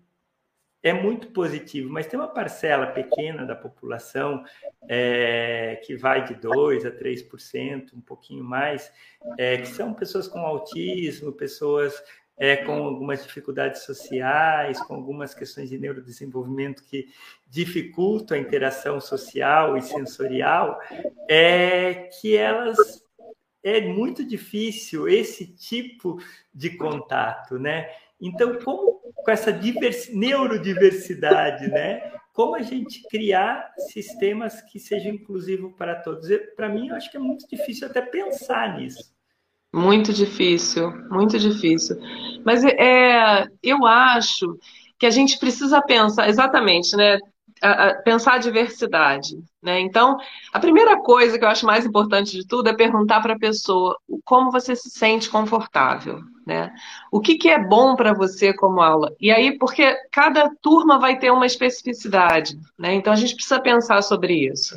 [0.83, 4.43] é muito positivo, mas tem uma parcela pequena da população
[4.89, 8.91] é, que vai de 2% a 3%, um pouquinho mais,
[9.37, 12.01] é, que são pessoas com autismo, pessoas
[12.41, 17.08] é, com algumas dificuldades sociais, com algumas questões de neurodesenvolvimento que
[17.47, 20.80] dificultam a interação social e sensorial,
[21.30, 23.06] é que elas
[23.63, 26.17] é muito difícil esse tipo
[26.51, 27.91] de contato, né?
[28.19, 29.51] Então, como com essa
[30.12, 32.12] neurodiversidade, né?
[32.34, 36.27] Como a gente criar sistemas que sejam inclusivos para todos?
[36.56, 39.13] Para mim, eu acho que é muito difícil até pensar nisso.
[39.73, 41.97] Muito difícil, muito difícil.
[42.45, 44.57] Mas é, eu acho
[44.99, 47.17] que a gente precisa pensar, exatamente, né?
[48.03, 49.38] pensar a diversidade.
[49.62, 49.79] Né?
[49.79, 50.17] Então,
[50.51, 53.95] a primeira coisa que eu acho mais importante de tudo é perguntar para a pessoa
[54.25, 56.19] como você se sente confortável.
[56.45, 56.71] Né?
[57.12, 59.15] O que, que é bom para você como aula?
[59.19, 62.95] E aí, porque cada turma vai ter uma especificidade, né?
[62.95, 64.75] Então a gente precisa pensar sobre isso.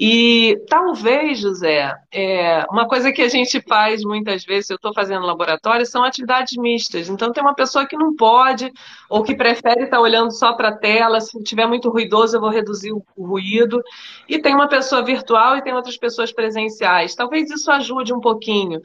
[0.00, 5.26] E talvez, José, é, uma coisa que a gente faz muitas vezes, eu estou fazendo
[5.26, 7.08] laboratório, são atividades mistas.
[7.08, 8.72] Então, tem uma pessoa que não pode,
[9.10, 12.50] ou que prefere estar olhando só para a tela, se tiver muito ruidoso, eu vou
[12.50, 13.82] reduzir o, o ruído.
[14.28, 17.16] E tem uma pessoa virtual e tem outras pessoas presenciais.
[17.16, 18.80] Talvez isso ajude um pouquinho.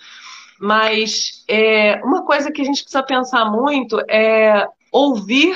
[0.60, 5.56] Mas é, uma coisa que a gente precisa pensar muito é ouvir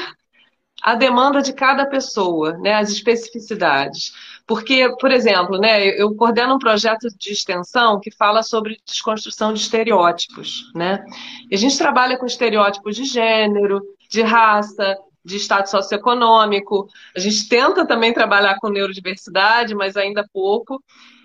[0.84, 4.14] a demanda de cada pessoa, né, as especificidades.
[4.48, 9.60] Porque, por exemplo, né, eu coordeno um projeto de extensão que fala sobre desconstrução de
[9.60, 10.72] estereótipos.
[10.74, 11.04] Né?
[11.52, 16.88] E a gente trabalha com estereótipos de gênero, de raça, de estado socioeconômico.
[17.14, 20.82] A gente tenta também trabalhar com neurodiversidade, mas ainda pouco.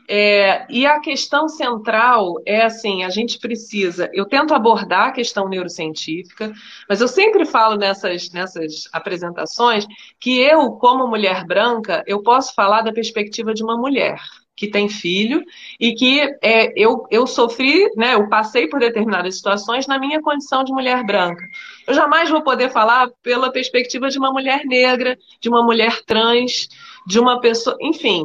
[0.08, 4.10] É, e a questão central é assim: a gente precisa.
[4.12, 6.52] Eu tento abordar a questão neurocientífica,
[6.88, 9.86] mas eu sempre falo nessas, nessas apresentações
[10.20, 14.18] que eu, como mulher branca, eu posso falar da perspectiva de uma mulher
[14.54, 15.42] que tem filho
[15.80, 20.62] e que é, eu, eu sofri, né, eu passei por determinadas situações na minha condição
[20.62, 21.44] de mulher branca.
[21.86, 26.68] Eu jamais vou poder falar pela perspectiva de uma mulher negra, de uma mulher trans,
[27.06, 28.24] de uma pessoa, enfim.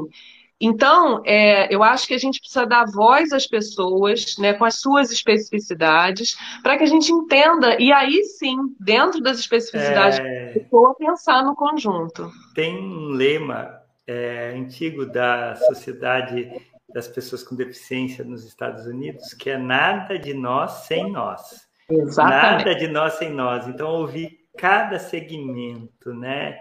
[0.60, 4.80] Então, é, eu acho que a gente precisa dar voz às pessoas, né, com as
[4.80, 10.54] suas especificidades, para que a gente entenda, e aí sim, dentro das especificidades é...
[10.54, 12.32] pessoa, pensar no conjunto.
[12.56, 16.52] Tem um lema é, antigo da Sociedade
[16.92, 21.68] das Pessoas com Deficiência nos Estados Unidos, que é nada de nós sem nós.
[21.90, 22.66] Exatamente.
[22.66, 23.68] Nada de nós sem nós.
[23.68, 26.58] Então, ouvir cada segmento, né?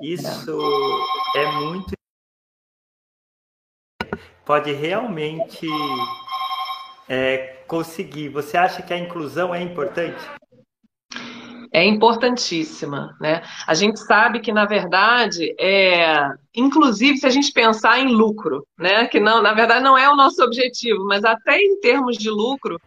[0.00, 0.58] Isso
[1.36, 1.99] é muito
[4.50, 5.64] pode realmente
[7.08, 8.30] é, conseguir.
[8.30, 10.18] Você acha que a inclusão é importante?
[11.72, 13.42] É importantíssima, né?
[13.64, 19.06] A gente sabe que na verdade é, inclusive se a gente pensar em lucro, né?
[19.06, 22.80] Que não, na verdade não é o nosso objetivo, mas até em termos de lucro,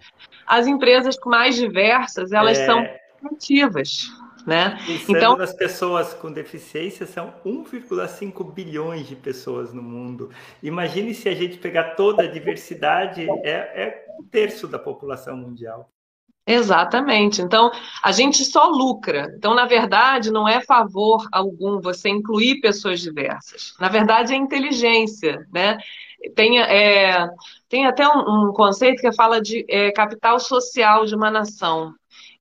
[0.45, 2.65] as empresas mais diversas elas é...
[2.65, 2.86] são
[3.32, 4.10] ativas,
[4.45, 4.77] né?
[5.08, 10.29] então, as pessoas com deficiência são 1,5 bilhões de pessoas no mundo.
[10.62, 15.89] Imagine se a gente pegar toda a diversidade, é, é um terço da população mundial.
[16.45, 17.41] Exatamente.
[17.41, 17.71] Então,
[18.03, 19.34] a gente só lucra.
[19.38, 23.73] Então, na verdade, não é favor algum você incluir pessoas diversas.
[23.79, 25.77] Na verdade, é inteligência, né?
[26.36, 27.27] Tem, é,
[27.69, 31.93] tem até um, um, conceito que fala de é, capital social de uma nação.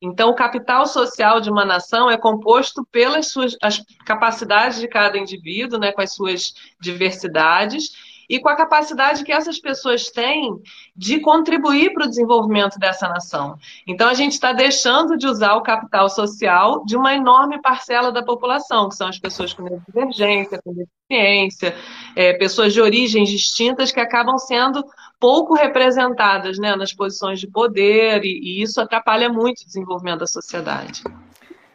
[0.02, 5.16] Então, o capital social de uma nação é composto pelas suas as capacidades de cada
[5.16, 10.58] indivíduo, né, com as suas diversidades, e com a capacidade que essas pessoas têm
[10.96, 13.58] de contribuir para o desenvolvimento dessa nação.
[13.86, 18.24] Então, a gente está deixando de usar o capital social de uma enorme parcela da
[18.24, 21.76] população, que são as pessoas com divergência, com deficiência,
[22.16, 24.82] é, pessoas de origens distintas que acabam sendo
[25.20, 30.26] pouco representadas né, nas posições de poder, e, e isso atrapalha muito o desenvolvimento da
[30.26, 31.02] sociedade.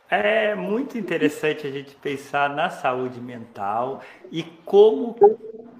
[0.10, 5.16] É muito interessante a gente pensar na saúde mental e como,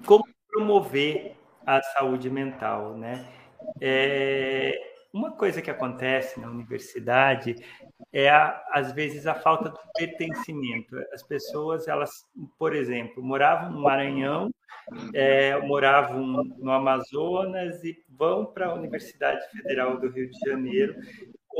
[0.06, 0.22] como
[0.58, 3.24] promover a saúde mental, né?
[3.80, 4.76] É,
[5.12, 7.54] uma coisa que acontece na universidade
[8.12, 10.96] é, a, às vezes, a falta do pertencimento.
[11.12, 12.10] As pessoas, elas,
[12.58, 14.50] por exemplo, moravam no Maranhão,
[15.14, 20.94] é, moravam no Amazonas e vão para a Universidade Federal do Rio de Janeiro,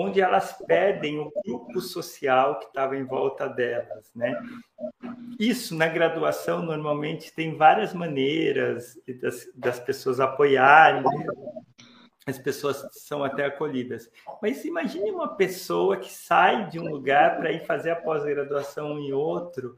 [0.01, 4.41] onde elas perdem o grupo social que estava em volta delas, né?
[5.41, 11.27] Isso na graduação normalmente tem várias maneiras das, das pessoas apoiarem, né?
[12.25, 14.09] as pessoas são até acolhidas.
[14.41, 19.13] Mas imagine uma pessoa que sai de um lugar para ir fazer a pós-graduação em
[19.13, 19.77] outro,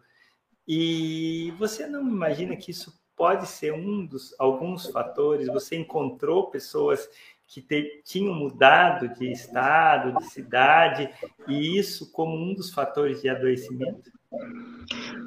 [0.69, 5.49] e você não imagina que isso pode ser um dos alguns fatores?
[5.49, 7.09] Você encontrou pessoas
[7.51, 11.11] que te, tinham mudado de estado, de cidade,
[11.49, 14.11] e isso como um dos fatores de adoecimento?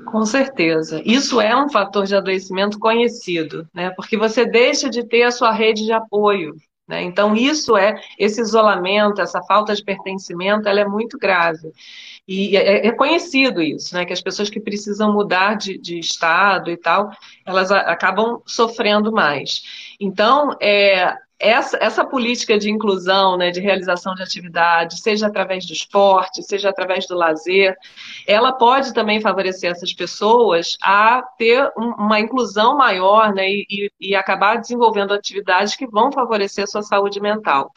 [0.05, 1.01] Com certeza.
[1.05, 3.89] Isso é um fator de adoecimento conhecido, né?
[3.89, 6.55] Porque você deixa de ter a sua rede de apoio.
[6.87, 7.01] Né?
[7.03, 11.71] Então, isso é, esse isolamento, essa falta de pertencimento, ela é muito grave.
[12.25, 14.05] E é, é conhecido isso, né?
[14.05, 17.11] Que as pessoas que precisam mudar de, de estado e tal,
[17.45, 19.61] elas acabam sofrendo mais.
[19.99, 25.73] Então, é, essa, essa política de inclusão, né, de realização de atividade, seja através do
[25.73, 27.75] esporte, seja através do lazer,
[28.25, 34.15] ela pode também favorecer essas pessoas a ter um, uma inclusão maior né, e, e,
[34.15, 37.71] acabar desenvolvendo atividades que vão favorecer a sua saúde mental.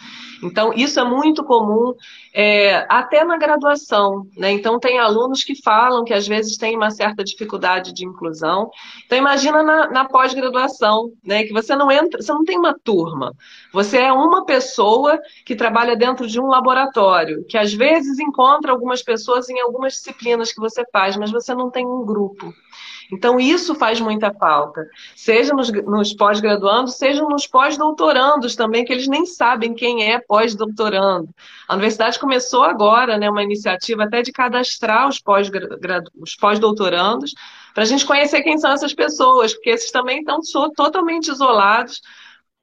[0.44, 1.92] Então, isso é muito comum
[2.32, 4.26] é, até na graduação.
[4.36, 4.52] Né?
[4.52, 8.70] Então, tem alunos que falam que às vezes têm uma certa dificuldade de inclusão.
[9.06, 13.34] Então, imagina na, na pós-graduação, né, que você não entra, você não tem uma turma.
[13.72, 19.02] Você é uma pessoa que trabalha dentro de um laboratório, que às vezes encontra algumas
[19.02, 22.52] pessoas em algumas disciplinas que você faz, mas você não tem um grupo.
[23.12, 24.84] Então, isso faz muita falta,
[25.14, 31.28] seja nos, nos pós-graduandos, seja nos pós-doutorandos também, que eles nem sabem quem é pós-doutorando.
[31.68, 35.20] A universidade começou agora né, uma iniciativa até de cadastrar os
[36.34, 37.34] pós-doutorandos,
[37.72, 40.40] para a gente conhecer quem são essas pessoas, porque esses também estão
[40.74, 42.00] totalmente isolados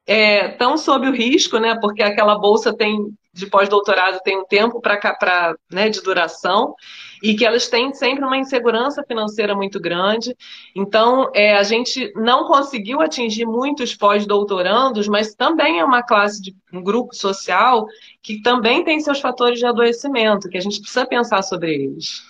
[0.08, 1.78] estão é, sob o risco, né?
[1.80, 6.76] Porque aquela bolsa tem de pós-doutorado tem um tempo para né, de duração
[7.22, 10.36] e que elas têm sempre uma insegurança financeira muito grande.
[10.76, 16.56] Então, é, a gente não conseguiu atingir muitos pós-doutorandos, mas também é uma classe de
[16.72, 17.88] um grupo social
[18.22, 22.22] que também tem seus fatores de adoecimento, que a gente precisa pensar sobre eles.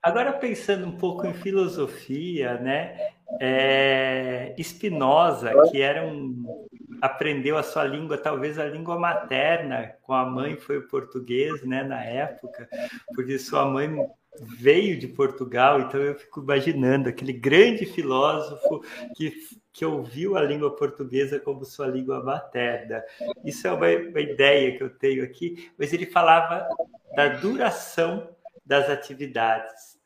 [0.00, 2.94] Agora pensando um pouco em filosofia, né?
[3.40, 6.66] É, Spinoza, que era um
[7.00, 11.82] aprendeu a sua língua, talvez a língua materna, com a mãe foi o português, né,
[11.82, 12.66] na época,
[13.14, 13.94] porque sua mãe
[14.40, 18.82] veio de Portugal, então eu fico imaginando aquele grande filósofo
[19.14, 19.32] que,
[19.70, 23.02] que ouviu a língua portuguesa como sua língua materna.
[23.44, 26.66] Isso é uma, uma ideia que eu tenho aqui, mas ele falava
[27.14, 29.98] da duração das atividades.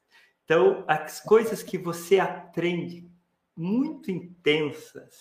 [0.45, 3.08] Então, as coisas que você aprende
[3.59, 5.17] muito intensas,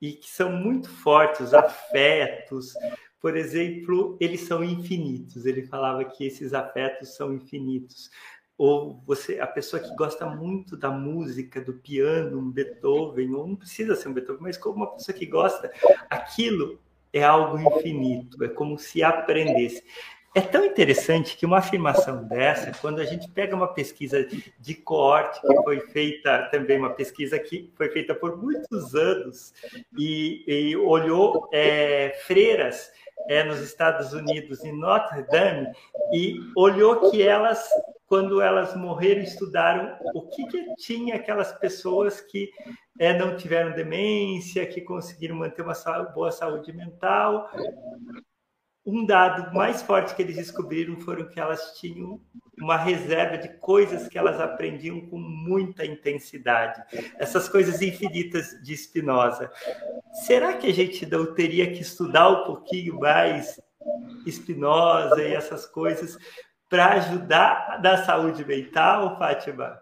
[0.00, 2.74] e que são muito fortes, os afetos,
[3.20, 5.46] por exemplo, eles são infinitos.
[5.46, 8.10] Ele falava que esses afetos são infinitos.
[8.58, 13.54] Ou você, a pessoa que gosta muito da música, do piano, um Beethoven, ou não
[13.54, 15.72] precisa ser um Beethoven, mas como uma pessoa que gosta,
[16.10, 16.80] aquilo
[17.12, 19.84] é algo infinito, é como se aprendesse.
[20.34, 24.26] É tão interessante que uma afirmação dessa, quando a gente pega uma pesquisa
[24.58, 29.52] de coorte, que foi feita também, uma pesquisa que foi feita por muitos anos,
[29.98, 32.90] e, e olhou é, freiras
[33.28, 35.70] é, nos Estados Unidos, em Notre Dame,
[36.14, 37.68] e olhou que elas,
[38.06, 42.50] quando elas morreram, estudaram o que, que tinha aquelas pessoas que
[42.98, 45.74] é, não tiveram demência, que conseguiram manter uma
[46.14, 47.50] boa saúde mental,
[48.84, 52.20] um dado mais forte que eles descobriram foram que elas tinham
[52.58, 56.82] uma reserva de coisas que elas aprendiam com muita intensidade.
[57.18, 59.50] Essas coisas infinitas de Spinoza.
[60.26, 63.60] Será que a gente não teria que estudar um pouquinho mais
[64.28, 66.16] Spinoza e essas coisas
[66.68, 69.78] para ajudar na saúde mental, Fátima?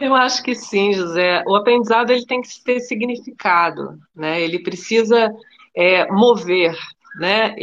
[0.00, 1.42] Eu acho que sim, José.
[1.46, 4.40] O aprendizado ele tem que ter significado, né?
[4.40, 5.30] Ele precisa
[5.76, 6.76] é, mover,
[7.18, 7.54] né?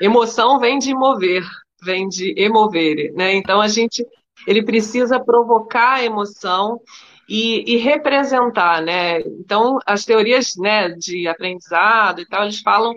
[0.00, 1.44] emoção vem de mover,
[1.82, 3.34] vem de emover, né?
[3.34, 4.04] Então a gente
[4.46, 6.80] ele precisa provocar a emoção
[7.28, 9.20] e, e, representar, né?
[9.20, 12.94] Então as teorias, né, de aprendizado e tal, eles falam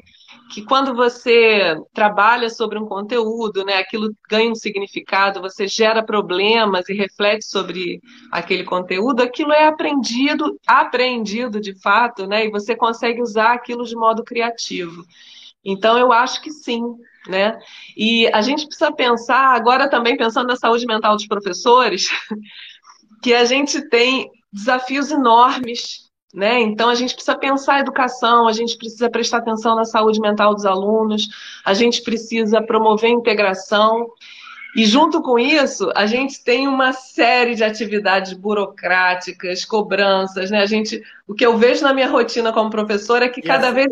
[0.52, 6.88] que quando você trabalha sobre um conteúdo, né, aquilo ganha um significado, você gera problemas
[6.90, 8.00] e reflete sobre
[8.32, 13.96] aquele conteúdo, aquilo é aprendido, aprendido de fato, né, e você consegue usar aquilo de
[13.96, 15.04] modo criativo.
[15.66, 16.84] Então, eu acho que sim,
[17.28, 17.58] né?
[17.98, 22.08] E a gente precisa pensar, agora também pensando na saúde mental dos professores,
[23.24, 26.62] que a gente tem desafios enormes, né?
[26.62, 30.54] Então, a gente precisa pensar a educação, a gente precisa prestar atenção na saúde mental
[30.54, 31.28] dos alunos,
[31.66, 34.08] a gente precisa promover a integração.
[34.76, 40.60] E junto com isso, a gente tem uma série de atividades burocráticas, cobranças, né?
[40.60, 43.88] A gente, o que eu vejo na minha rotina como professora é que cada vez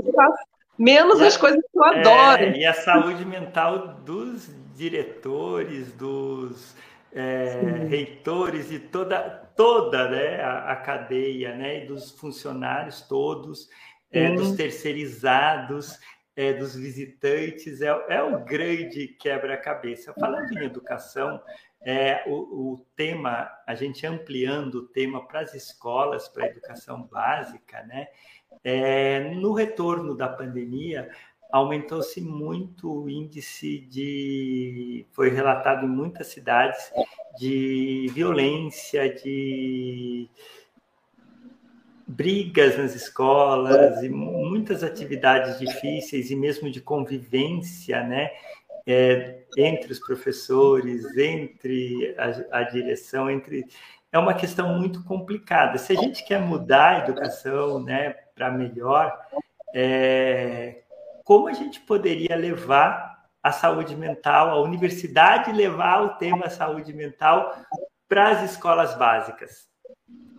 [0.78, 2.43] Menos as coisas que eu adoro.
[2.43, 6.76] É, e a saúde mental dos diretores, dos
[7.13, 9.19] é, reitores e toda,
[9.55, 13.69] toda né, a, a, cadeia, né, e dos funcionários todos,
[14.11, 15.99] é, dos terceirizados,
[16.36, 20.13] é, dos visitantes, é, é um grande quebra-cabeça.
[20.19, 21.41] Falando em educação,
[21.86, 27.03] é, o, o, tema, a gente ampliando o tema para as escolas, para a educação
[27.03, 28.07] básica, né?
[28.64, 31.10] É, no retorno da pandemia,
[31.54, 35.06] aumentou-se muito o índice de.
[35.12, 36.91] Foi relatado em muitas cidades
[37.38, 40.28] de violência, de
[42.08, 48.32] brigas nas escolas e muitas atividades difíceis e mesmo de convivência, né?
[48.86, 53.66] É, entre os professores, entre a, a, direção, entre
[54.12, 55.78] é uma questão muito complicada.
[55.78, 59.17] Se a gente quer mudar a educação, né, para melhor,
[59.73, 60.84] é,
[61.23, 67.55] como a gente poderia levar a saúde mental, a universidade levar o tema saúde mental
[68.07, 69.72] para as escolas básicas?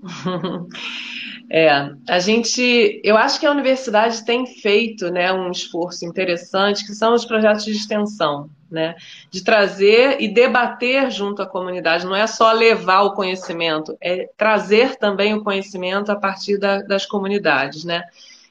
[1.50, 1.68] É,
[2.08, 7.14] a gente, eu acho que a universidade tem feito, né, um esforço interessante, que são
[7.14, 8.94] os projetos de extensão, né,
[9.30, 12.06] de trazer e debater junto à comunidade.
[12.06, 17.04] Não é só levar o conhecimento, é trazer também o conhecimento a partir da, das
[17.04, 18.02] comunidades, né.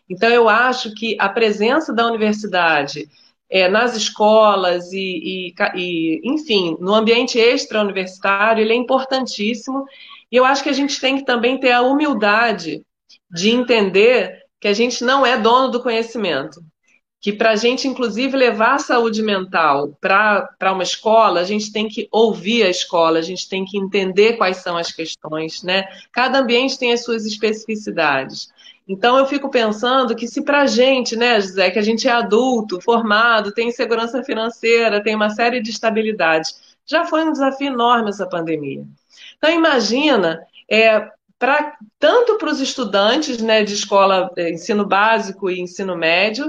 [0.10, 3.10] Então eu acho que a presença da universidade
[3.50, 9.86] é, nas escolas e, e, e, enfim, no ambiente extra-universitário, ele é importantíssimo
[10.34, 12.84] e eu acho que a gente tem que também ter a humildade
[13.30, 16.60] de entender que a gente não é dono do conhecimento.
[17.22, 21.88] Que para a gente, inclusive, levar a saúde mental para uma escola, a gente tem
[21.88, 25.86] que ouvir a escola, a gente tem que entender quais são as questões, né?
[26.12, 28.50] Cada ambiente tem as suas especificidades.
[28.88, 32.12] Então eu fico pensando que se para a gente, né, José, que a gente é
[32.12, 38.10] adulto, formado, tem segurança financeira, tem uma série de estabilidades, já foi um desafio enorme
[38.10, 38.84] essa pandemia.
[39.44, 40.42] Então, imagina,
[40.72, 41.06] é,
[41.38, 46.46] pra, tanto para os estudantes né, de escola, é, ensino básico e ensino médio,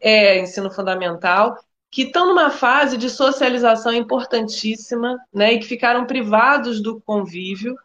[0.00, 1.56] é, ensino fundamental,
[1.88, 7.76] que estão numa fase de socialização importantíssima né, e que ficaram privados do convívio.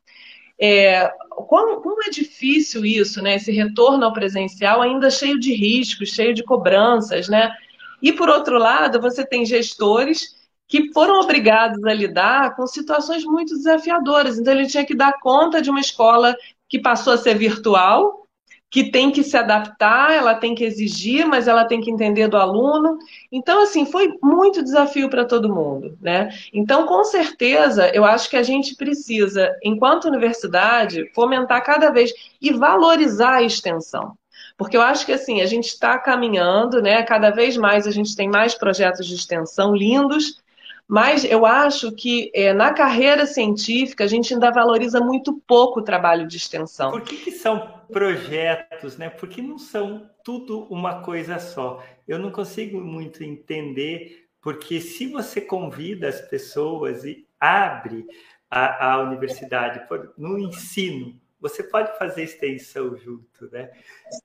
[0.59, 3.35] É, como, como, é difícil isso, né?
[3.35, 7.53] Esse retorno ao presencial ainda cheio de riscos, cheio de cobranças, né?
[8.01, 10.35] E por outro lado, você tem gestores
[10.67, 14.37] que foram obrigados a lidar com situações muito desafiadoras.
[14.37, 16.35] Então, ele tinha que dar conta de uma escola
[16.67, 18.27] que passou a ser virtual,
[18.69, 22.35] que tem que se adaptar, ela tem que exigir, mas ela tem que entender do
[22.35, 22.97] aluno.
[23.31, 26.29] Então, assim, foi muito desafio para todo mundo, né?
[26.53, 32.11] Então, com certeza, eu acho que a gente precisa, enquanto universidade, fomentar cada vez
[32.41, 34.17] e valorizar a extensão.
[34.57, 37.03] Porque eu acho que assim, a gente está caminhando, né?
[37.03, 40.41] Cada vez mais a gente tem mais projetos de extensão lindos,
[40.87, 45.83] mas eu acho que é, na carreira científica a gente ainda valoriza muito pouco o
[45.83, 46.91] trabalho de extensão.
[46.91, 49.09] Por que, que são projetos, né?
[49.09, 51.83] Porque não são tudo uma coisa só.
[52.07, 58.05] Eu não consigo muito entender, porque se você convida as pessoas e abre
[58.49, 63.69] a, a universidade por, no ensino, você pode fazer extensão junto, né?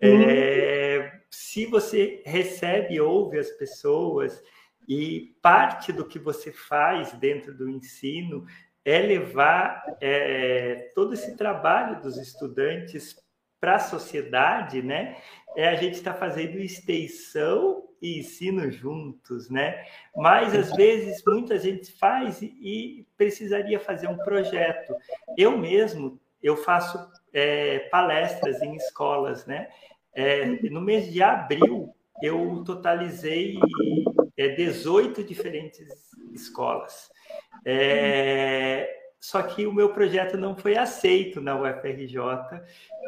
[0.00, 4.42] É, se você recebe, ouve as pessoas
[4.88, 8.46] e parte do que você faz dentro do ensino
[8.84, 13.16] é levar é, todo esse trabalho dos estudantes
[13.60, 15.16] para a sociedade, né?
[15.56, 19.84] É a gente está fazendo extensão e ensino juntos, né?
[20.16, 24.94] Mas às vezes muita gente faz e precisaria fazer um projeto.
[25.38, 26.98] Eu mesmo eu faço
[27.32, 29.68] é, palestras em escolas, né?
[30.12, 33.58] É, no mês de abril eu totalizei
[34.36, 35.88] é, 18 diferentes
[36.32, 37.10] escolas.
[37.64, 38.88] É,
[39.20, 42.18] só que o meu projeto não foi aceito na UFRJ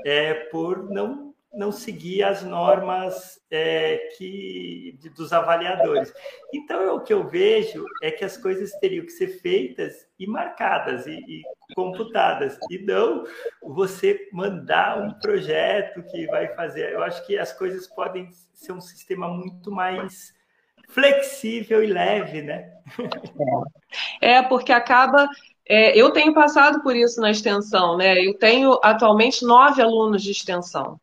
[0.04, 6.12] é, por não não seguir as normas é, que dos avaliadores.
[6.52, 11.06] Então, o que eu vejo é que as coisas teriam que ser feitas e marcadas
[11.06, 11.42] e, e
[11.74, 13.24] computadas, e não
[13.62, 16.92] você mandar um projeto que vai fazer.
[16.92, 20.34] Eu acho que as coisas podem ser um sistema muito mais
[20.89, 22.70] flexível e leve, né?
[24.20, 25.28] É, porque acaba.
[25.66, 28.18] É, eu tenho passado por isso na extensão, né?
[28.24, 31.01] Eu tenho atualmente nove alunos de extensão.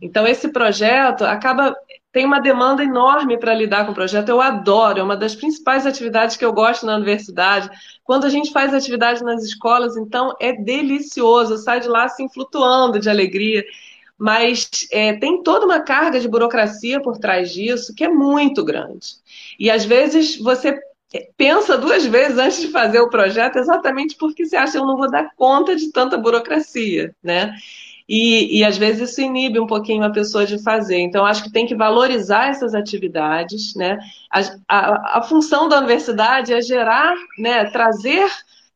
[0.00, 1.74] Então, esse projeto acaba.
[2.12, 4.28] Tem uma demanda enorme para lidar com o projeto.
[4.28, 7.70] Eu adoro, é uma das principais atividades que eu gosto na universidade.
[8.02, 11.54] Quando a gente faz atividade nas escolas, então é delicioso.
[11.54, 13.64] Eu saio de lá assim, flutuando de alegria
[14.20, 19.14] mas é, tem toda uma carga de burocracia por trás disso que é muito grande.
[19.58, 20.78] E às vezes você
[21.38, 24.98] pensa duas vezes antes de fazer o projeto, exatamente porque você acha que eu não
[24.98, 27.54] vou dar conta de tanta burocracia, né?
[28.06, 30.98] E, e às vezes isso inibe um pouquinho a pessoa de fazer.
[30.98, 33.98] Então, acho que tem que valorizar essas atividades, né?
[34.30, 38.28] A, a, a função da universidade é gerar, né, trazer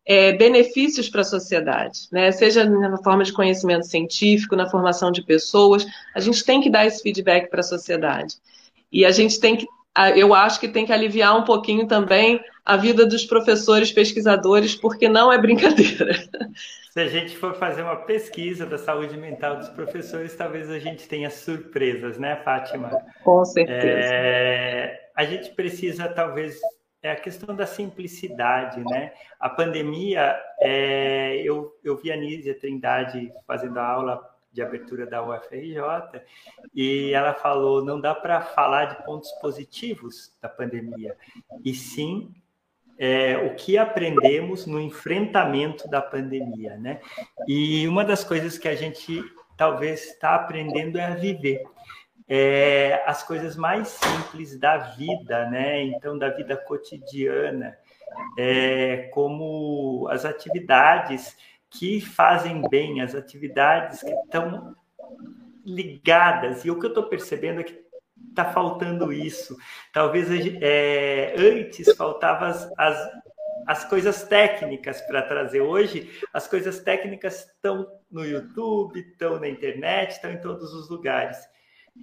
[0.07, 2.30] é, benefícios para a sociedade, né?
[2.30, 6.86] seja na forma de conhecimento científico, na formação de pessoas, a gente tem que dar
[6.86, 8.36] esse feedback para a sociedade.
[8.92, 9.66] E a gente tem que,
[10.14, 15.09] eu acho que tem que aliviar um pouquinho também a vida dos professores, pesquisadores, porque
[15.09, 16.14] não é brincadeira.
[16.90, 21.09] Se a gente for fazer uma pesquisa da saúde mental dos professores, talvez a gente
[21.09, 23.02] tenha surpresas, né, Fátima?
[23.24, 24.14] Com certeza.
[24.14, 26.57] É, a gente precisa, talvez,
[27.05, 29.12] é a questão da simplicidade, né?
[29.38, 35.22] A pandemia, é, eu, eu vi a Nízia Trindade fazendo a aula de abertura da
[35.22, 36.22] UFRJ,
[36.74, 41.14] e ela falou: não dá para falar de pontos positivos da pandemia,
[41.62, 42.32] e sim
[42.96, 47.00] é, o que aprendemos no enfrentamento da pandemia, né?
[47.46, 49.22] E uma das coisas que a gente
[49.59, 51.62] talvez está aprendendo é a viver.
[52.26, 55.82] É, as coisas mais simples da vida, né?
[55.82, 57.76] Então, da vida cotidiana,
[58.38, 61.36] é, como as atividades
[61.70, 64.74] que fazem bem, as atividades que estão
[65.64, 66.64] ligadas.
[66.64, 67.84] E o que eu estou percebendo é que
[68.28, 69.56] está faltando isso.
[69.92, 70.28] Talvez
[70.60, 73.10] é, antes faltavam as, as,
[73.66, 75.60] as coisas técnicas para trazer.
[75.60, 81.38] Hoje, as coisas técnicas estão no YouTube, estão na internet, estão em todos os lugares.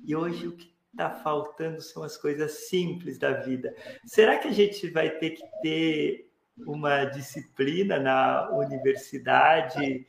[0.05, 3.73] E hoje o que está faltando são as coisas simples da vida.
[4.05, 6.31] Será que a gente vai ter que ter
[6.65, 10.05] uma disciplina na universidade,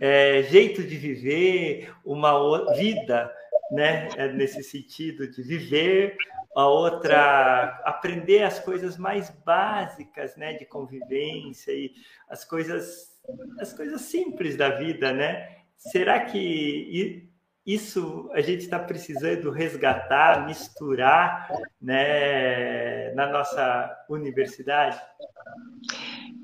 [0.00, 3.32] é, jeito de viver, uma vida,
[3.72, 6.16] né, é nesse sentido de viver,
[6.54, 11.92] a outra aprender as coisas mais básicas, né, de convivência e
[12.28, 13.10] as coisas
[13.60, 15.58] as coisas simples da vida, né?
[15.76, 17.29] Será que
[17.66, 21.48] isso a gente está precisando resgatar, misturar,
[21.80, 25.00] né, na nossa universidade?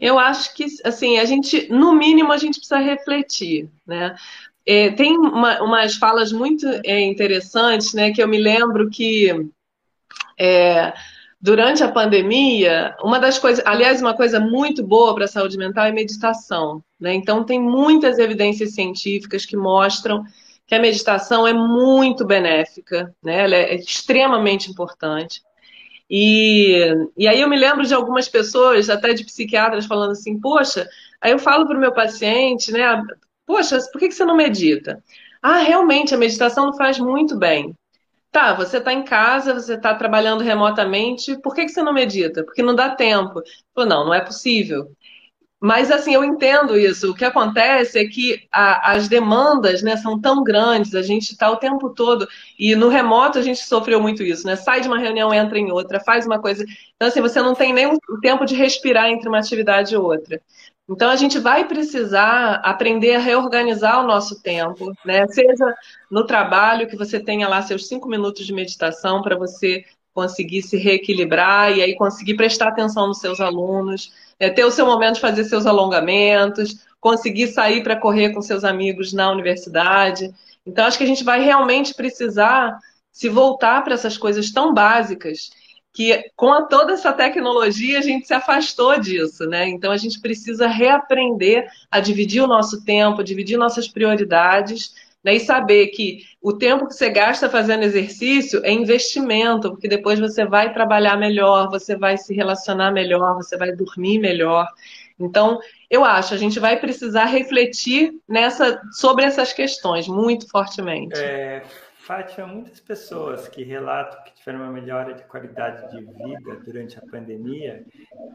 [0.01, 4.15] Eu acho que, assim, a gente, no mínimo, a gente precisa refletir, né?
[4.65, 8.13] É, tem uma, umas falas muito é, interessantes, né?
[8.13, 9.49] Que eu me lembro que
[10.39, 10.93] é,
[11.41, 15.87] durante a pandemia, uma das coisas, aliás, uma coisa muito boa para a saúde mental
[15.87, 17.15] é meditação, né?
[17.15, 20.25] Então, tem muitas evidências científicas que mostram
[20.67, 23.45] que a meditação é muito benéfica, né?
[23.45, 25.41] Ela é extremamente importante.
[26.11, 30.89] E, e aí eu me lembro de algumas pessoas, até de psiquiatras, falando assim, poxa,
[31.21, 33.03] aí eu falo para o meu paciente, né?
[33.45, 35.03] Poxa, por que, que você não medita?
[35.43, 37.75] Ah, realmente, a meditação não faz muito bem.
[38.33, 42.45] Tá, você está em casa, você está trabalhando remotamente, por que, que você não medita?
[42.45, 43.43] Porque não dá tempo.
[43.75, 44.91] Falou, não, não é possível.
[45.61, 47.11] Mas, assim, eu entendo isso.
[47.11, 51.51] O que acontece é que a, as demandas né, são tão grandes, a gente está
[51.51, 52.29] o tempo todo,
[52.59, 54.55] e no remoto a gente sofreu muito isso, né?
[54.55, 56.65] Sai de uma reunião, entra em outra, faz uma coisa.
[56.95, 60.41] Então, assim, você não tem nem o tempo de respirar entre uma atividade e outra.
[60.89, 65.27] Então, a gente vai precisar aprender a reorganizar o nosso tempo, né?
[65.29, 65.75] Seja
[66.11, 70.77] no trabalho, que você tenha lá seus cinco minutos de meditação para você conseguir se
[70.77, 75.21] reequilibrar e aí conseguir prestar atenção nos seus alunos é, ter o seu momento de
[75.21, 80.31] fazer seus alongamentos, conseguir sair para correr com seus amigos na universidade.
[80.67, 82.79] Então, acho que a gente vai realmente precisar
[83.13, 85.51] se voltar para essas coisas tão básicas
[85.97, 89.67] que com a, toda essa tecnologia a gente se afastou disso, né?
[89.67, 94.95] Então a gente precisa reaprender a dividir o nosso tempo, dividir nossas prioridades
[95.27, 95.35] né?
[95.35, 100.47] E saber que o tempo que você gasta fazendo exercício é investimento, porque depois você
[100.47, 104.69] vai trabalhar melhor, você vai se relacionar melhor, você vai dormir melhor.
[105.19, 105.59] Então,
[105.91, 111.19] eu acho, a gente vai precisar refletir nessa, sobre essas questões muito fortemente.
[111.19, 111.65] É,
[111.97, 117.03] Fátima, muitas pessoas que relatam que tiveram uma melhora de qualidade de vida durante a
[117.11, 117.85] pandemia,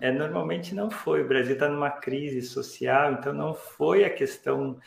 [0.02, 1.22] é, normalmente não foi.
[1.22, 4.78] O Brasil está numa crise social, então não foi a questão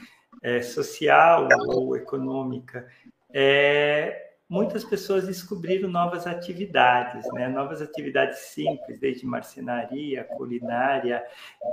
[0.45, 2.87] é, social ou econômica,
[3.33, 7.49] é, muitas pessoas descobriram novas atividades, né?
[7.49, 11.25] novas atividades simples, desde marcenaria, culinária,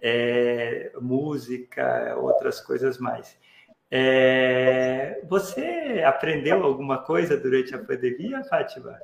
[0.01, 3.37] é, música, outras coisas mais.
[3.91, 8.97] É, você aprendeu alguma coisa durante a pandemia, Fátima?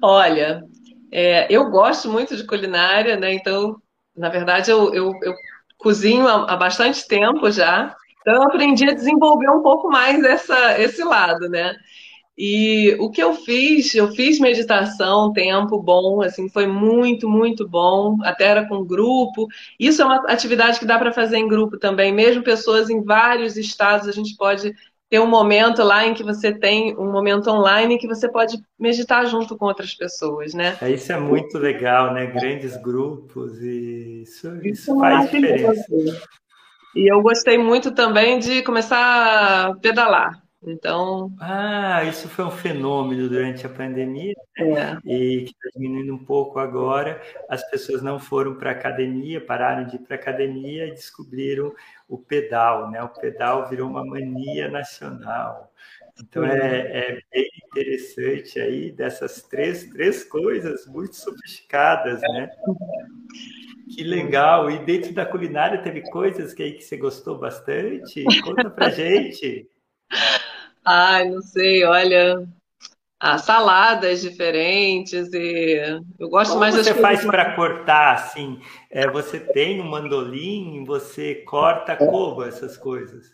[0.00, 0.62] Olha,
[1.10, 3.34] é, eu gosto muito de culinária, né?
[3.34, 3.82] Então,
[4.16, 5.34] na verdade, eu, eu, eu
[5.78, 7.96] cozinho há, há bastante tempo já.
[8.20, 11.74] Então eu aprendi a desenvolver um pouco mais essa, esse lado, né?
[12.42, 18.16] E o que eu fiz, eu fiz meditação, tempo bom, assim, foi muito, muito bom,
[18.22, 19.46] até era com grupo.
[19.78, 23.58] Isso é uma atividade que dá para fazer em grupo também, mesmo pessoas em vários
[23.58, 24.72] estados, a gente pode
[25.10, 29.26] ter um momento lá em que você tem um momento online que você pode meditar
[29.26, 30.78] junto com outras pessoas, né?
[30.80, 32.24] É, isso é muito legal, né?
[32.26, 35.84] Grandes grupos e isso, isso, isso faz diferença.
[36.94, 40.42] E eu gostei muito também de começar a pedalar.
[40.62, 41.34] Então.
[41.40, 45.00] Ah, isso foi um fenômeno durante a pandemia né?
[45.06, 45.10] é.
[45.10, 47.20] e que está diminuindo um pouco agora.
[47.48, 51.72] As pessoas não foram para a academia, pararam de ir para a academia e descobriram
[52.06, 53.02] o pedal, né?
[53.02, 55.72] O pedal virou uma mania nacional.
[56.20, 62.50] Então é, é bem interessante aí dessas três, três coisas muito sofisticadas, né?
[63.94, 64.70] Que legal!
[64.70, 68.24] E dentro da culinária teve coisas que aí que você gostou bastante?
[68.42, 69.68] Conta pra gente.
[70.84, 72.46] Ai, não sei, olha,
[73.18, 78.58] ah, saladas diferentes e eu gosto Como mais das você faz para cortar assim?
[78.90, 83.26] É, você tem um mandolim, você corta como essas coisas?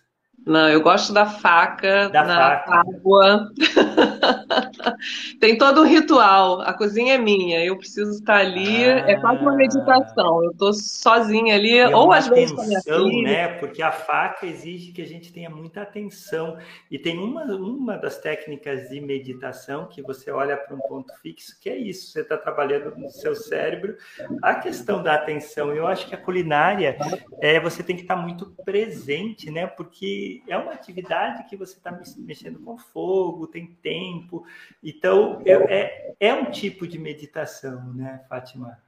[0.44, 2.80] Não, eu gosto da faca da na faca.
[2.80, 3.52] água.
[5.40, 6.60] Tem todo um ritual.
[6.60, 7.64] A cozinha é minha.
[7.64, 8.84] Eu preciso estar ali.
[8.84, 10.44] Ah, é quase uma meditação.
[10.44, 13.22] Eu estou sozinha ali, é ou às vezes com a minha filha.
[13.22, 13.48] né?
[13.58, 16.56] Porque a faca exige que a gente tenha muita atenção.
[16.90, 21.58] E tem uma, uma das técnicas de meditação que você olha para um ponto fixo,
[21.60, 22.12] que é isso.
[22.12, 23.96] Você está trabalhando no seu cérebro
[24.42, 25.74] a questão da atenção.
[25.74, 26.96] Eu acho que a culinária
[27.40, 29.66] é você tem que estar muito presente, né?
[29.66, 34.44] Porque é uma atividade que você está mexendo com fogo, tem tempo.
[34.82, 38.78] Então, é, é, é um tipo de meditação, né, Fátima?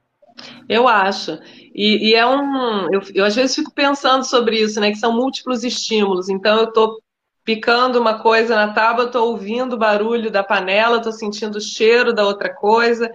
[0.67, 1.39] Eu acho.
[1.73, 2.93] E, e é um.
[2.93, 4.91] Eu, eu, às vezes fico pensando sobre isso, né?
[4.91, 6.29] Que são múltiplos estímulos.
[6.29, 7.01] Então eu estou
[7.43, 12.13] picando uma coisa na tábua, estou ouvindo o barulho da panela, estou sentindo o cheiro
[12.13, 13.11] da outra coisa,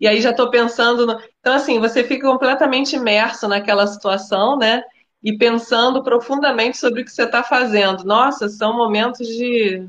[0.00, 1.06] e aí já estou pensando.
[1.06, 1.20] No...
[1.38, 4.82] Então, assim, você fica completamente imerso naquela situação, né?
[5.24, 8.04] e pensando profundamente sobre o que você está fazendo.
[8.04, 9.88] Nossa, são momentos de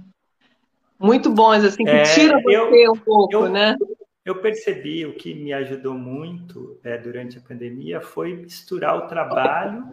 [1.00, 3.76] muito bons, assim, que é, tira você eu, um pouco, eu, né?
[4.26, 9.86] Eu percebi o que me ajudou muito é, durante a pandemia foi misturar o trabalho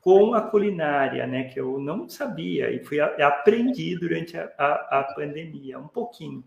[0.00, 1.44] com a culinária, né?
[1.44, 6.44] Que eu não sabia e fui aprendi durante a, a, a pandemia um pouquinho.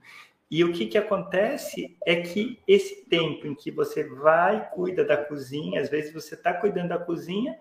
[0.49, 5.17] E o que, que acontece é que esse tempo em que você vai cuida da
[5.17, 7.57] cozinha, às vezes você está cuidando da cozinha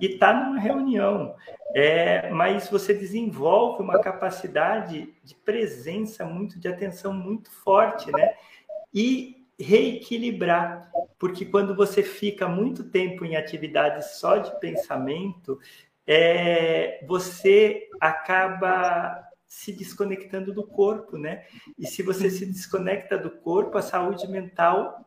[0.00, 1.34] e está numa reunião,
[1.74, 8.34] é, mas você desenvolve uma capacidade de presença muito, de atenção muito forte, né?
[8.92, 15.58] E reequilibrar, porque quando você fica muito tempo em atividades só de pensamento,
[16.06, 21.44] é, você acaba se desconectando do corpo, né?
[21.78, 25.06] E se você se desconecta do corpo, a saúde mental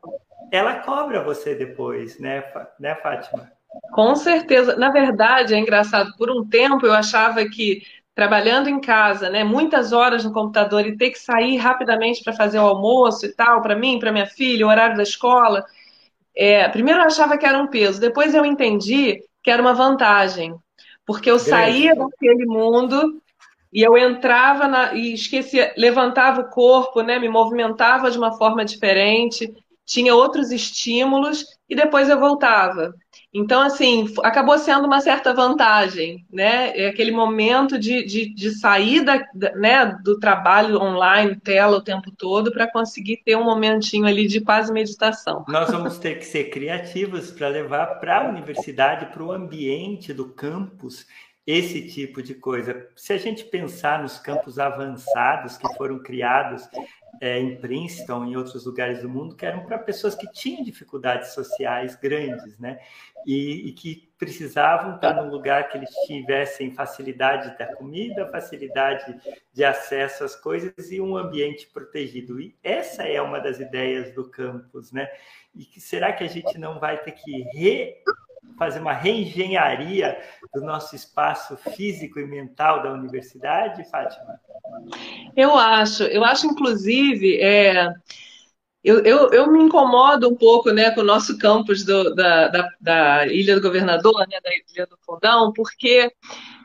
[0.52, 2.44] ela cobra você depois, né,
[2.80, 3.52] né Fátima?
[3.92, 4.76] Com certeza.
[4.76, 7.82] Na verdade, é engraçado, por um tempo eu achava que
[8.16, 12.60] trabalhando em casa, né, muitas horas no computador e ter que sair rapidamente para fazer
[12.60, 15.64] o almoço e tal, para mim, para minha filha, o horário da escola,
[16.36, 20.54] é, primeiro eu achava que era um peso, depois eu entendi que era uma vantagem,
[21.06, 23.22] porque eu saía daquele mundo
[23.72, 28.66] e eu entrava na, e esquecia, levantava o corpo, né, me movimentava de uma forma
[28.66, 29.54] diferente,
[29.86, 32.94] tinha outros estímulos e depois eu voltava.
[33.32, 36.76] Então, assim, acabou sendo uma certa vantagem, né?
[36.76, 39.24] É aquele momento de, de, de sair da,
[39.56, 44.42] né, do trabalho online, tela o tempo todo, para conseguir ter um momentinho ali de
[44.42, 45.46] paz e meditação.
[45.48, 50.26] Nós vamos ter que ser criativos para levar para a universidade, para o ambiente do
[50.26, 51.06] campus,
[51.46, 52.88] esse tipo de coisa.
[52.96, 56.68] Se a gente pensar nos campos avançados que foram criados
[57.22, 60.64] é, em Princeton e em outros lugares do mundo, que eram para pessoas que tinham
[60.64, 62.80] dificuldades sociais grandes, né?
[63.26, 69.14] E, e, que precisavam estar num lugar que eles tivessem facilidade da comida, facilidade
[69.52, 72.40] de acesso às coisas e um ambiente protegido.
[72.40, 75.10] E essa é uma das ideias do campus, né?
[75.54, 77.96] E que, será que a gente não vai ter que re
[78.58, 80.18] fazer uma reengenharia
[80.54, 84.40] do nosso espaço físico e mental da universidade, Fátima?
[85.36, 87.94] Eu acho, eu acho inclusive, é,
[88.84, 92.70] eu, eu, eu, me incomodo um pouco né, com o nosso campus do, da, da,
[92.80, 96.12] da, Ilha do Governador, né, da Ilha do Fundão, porque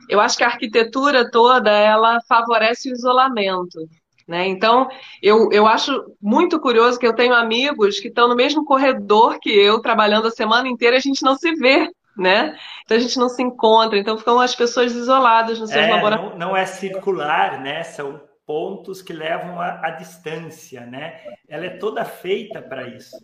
[0.09, 3.79] eu acho que a arquitetura toda ela favorece o isolamento.
[4.27, 4.47] Né?
[4.47, 4.87] Então,
[5.21, 9.49] eu, eu acho muito curioso que eu tenho amigos que estão no mesmo corredor que
[9.51, 12.57] eu, trabalhando a semana inteira, e a gente não se vê, né?
[12.83, 16.39] Então a gente não se encontra, então ficam as pessoas isoladas nos seus é, laboratórios.
[16.39, 17.83] Não, não, é circular, né?
[17.83, 21.19] São pontos que levam à distância, né?
[21.47, 23.17] Ela é toda feita para isso.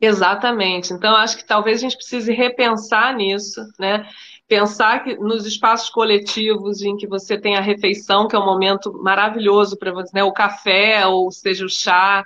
[0.00, 0.92] Exatamente.
[0.92, 4.06] Então acho que talvez a gente precise repensar nisso, né?
[4.48, 8.92] Pensar que nos espaços coletivos em que você tem a refeição, que é um momento
[9.02, 10.24] maravilhoso para você, né?
[10.24, 12.22] o café, ou seja, o chá.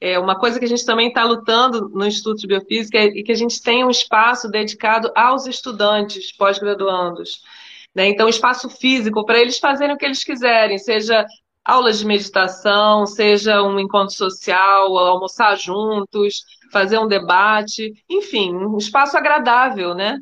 [0.00, 3.32] É uma coisa que a gente também está lutando no Instituto de Biofísica é que
[3.32, 7.42] a gente tenha um espaço dedicado aos estudantes pós-graduandos.
[7.94, 8.08] Né?
[8.08, 11.26] Então, espaço físico para eles fazerem o que eles quiserem, seja
[11.64, 19.16] aulas de meditação, seja um encontro social, almoçar juntos, fazer um debate, enfim, um espaço
[19.18, 20.18] agradável, né?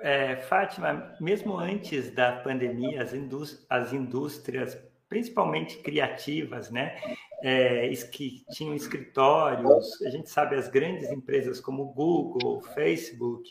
[0.00, 3.12] É, Fátima, mesmo antes da pandemia, as,
[3.68, 4.78] as indústrias,
[5.08, 6.96] principalmente criativas, né,
[7.42, 13.50] é, que tinham escritórios, a gente sabe as grandes empresas como Google, Facebook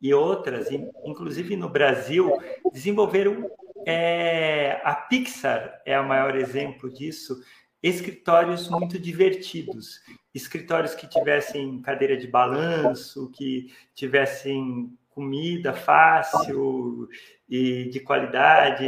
[0.00, 0.68] e outras,
[1.04, 2.30] inclusive no Brasil,
[2.72, 3.50] desenvolveram
[3.86, 7.40] é, a Pixar é o maior exemplo disso.
[7.82, 10.00] Escritórios muito divertidos,
[10.34, 17.08] escritórios que tivessem cadeira de balanço, que tivessem comida fácil
[17.48, 18.84] e de qualidade,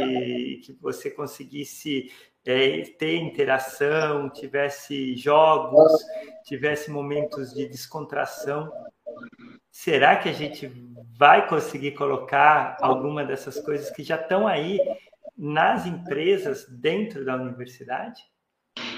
[0.63, 2.11] que você conseguisse
[2.45, 5.91] é, ter interação, tivesse jogos,
[6.45, 8.71] tivesse momentos de descontração.
[9.71, 10.71] Será que a gente
[11.17, 14.79] vai conseguir colocar alguma dessas coisas que já estão aí
[15.37, 18.21] nas empresas dentro da universidade?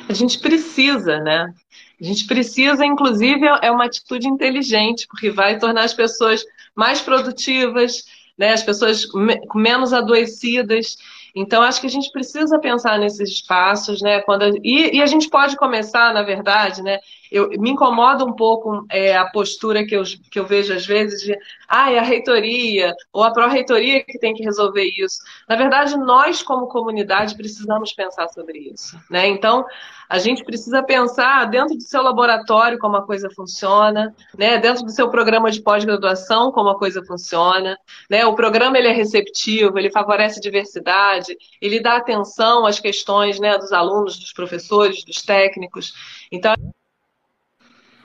[0.07, 1.53] A gente precisa, né?
[1.99, 6.43] A gente precisa, inclusive, é uma atitude inteligente, porque vai tornar as pessoas
[6.79, 8.05] mais produtivas,
[8.37, 8.53] né?
[8.53, 9.05] as pessoas
[9.53, 10.95] menos adoecidas.
[11.35, 14.21] Então, acho que a gente precisa pensar nesses espaços, né?
[14.21, 14.49] Quando a...
[14.63, 16.99] e, e, a gente pode começar, na verdade, né?
[17.31, 21.21] Eu, me incomoda um pouco é, a postura que eu, que eu vejo às vezes
[21.21, 25.19] de ah, é a reitoria ou a pró-reitoria que tem que resolver isso.
[25.47, 28.99] Na verdade, nós, como comunidade, precisamos pensar sobre isso.
[29.09, 29.27] Né?
[29.27, 29.65] Então,
[30.09, 34.57] a gente precisa pensar dentro do seu laboratório como a coisa funciona, né?
[34.57, 37.77] dentro do seu programa de pós-graduação como a coisa funciona.
[38.09, 38.25] Né?
[38.25, 43.71] O programa ele é receptivo, ele favorece diversidade, ele dá atenção às questões né, dos
[43.71, 45.93] alunos, dos professores, dos técnicos.
[46.31, 46.55] Então,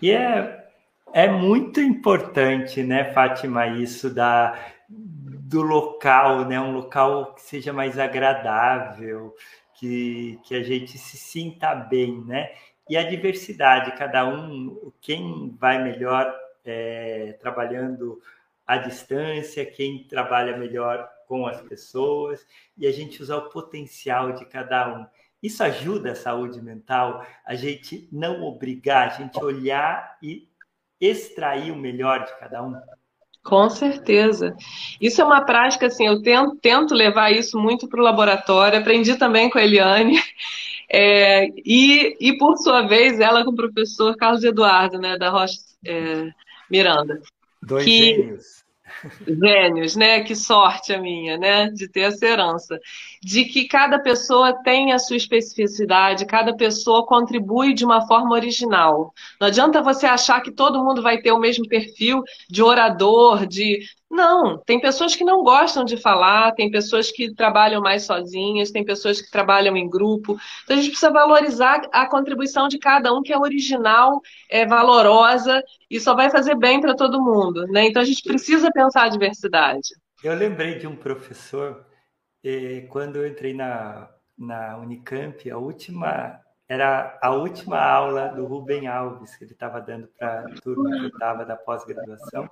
[0.05, 0.67] e é,
[1.15, 6.61] é muito importante, né, Fátima, isso da, do local, né?
[6.61, 9.35] Um local que seja mais agradável,
[9.73, 12.51] que, que a gente se sinta bem, né?
[12.87, 16.35] E a diversidade, cada um, quem vai melhor
[16.67, 18.21] é, trabalhando
[18.67, 22.47] à distância, quem trabalha melhor com as pessoas,
[22.77, 25.07] e a gente usar o potencial de cada um.
[25.45, 30.49] Isso ajuda a saúde mental, a gente não obrigar, a gente olhar e
[30.99, 32.75] extrair o melhor de cada um.
[33.43, 34.57] Com certeza.
[34.99, 39.17] Isso é uma prática, assim, eu tento, tento levar isso muito para o laboratório, aprendi
[39.17, 40.17] também com a Eliane,
[40.91, 45.59] é, e, e por sua vez, ela com o professor Carlos Eduardo, né, da Rocha
[45.85, 46.31] é,
[46.71, 47.21] Miranda.
[47.63, 48.64] Dois que, gênios.
[49.27, 50.23] Gênios, né?
[50.23, 51.71] Que sorte a minha, né?
[51.71, 52.79] De ter essa herança.
[53.23, 59.13] De que cada pessoa tem a sua especificidade, cada pessoa contribui de uma forma original.
[59.41, 63.81] Não adianta você achar que todo mundo vai ter o mesmo perfil de orador, de
[64.15, 68.85] não, tem pessoas que não gostam de falar, tem pessoas que trabalham mais sozinhas, tem
[68.85, 70.37] pessoas que trabalham em grupo.
[70.63, 75.63] Então a gente precisa valorizar a contribuição de cada um, que é original, é valorosa
[75.91, 77.67] e só vai fazer bem para todo mundo.
[77.67, 77.89] Né?
[77.89, 79.89] Então a gente precisa pensar a diversidade.
[80.23, 81.85] Eu lembrei de um professor,
[82.43, 84.09] eh, quando eu entrei na,
[84.39, 90.09] na Unicamp, a última era a última aula do Rubem Alves, que ele estava dando
[90.19, 92.49] para a turma que estava da pós-graduação,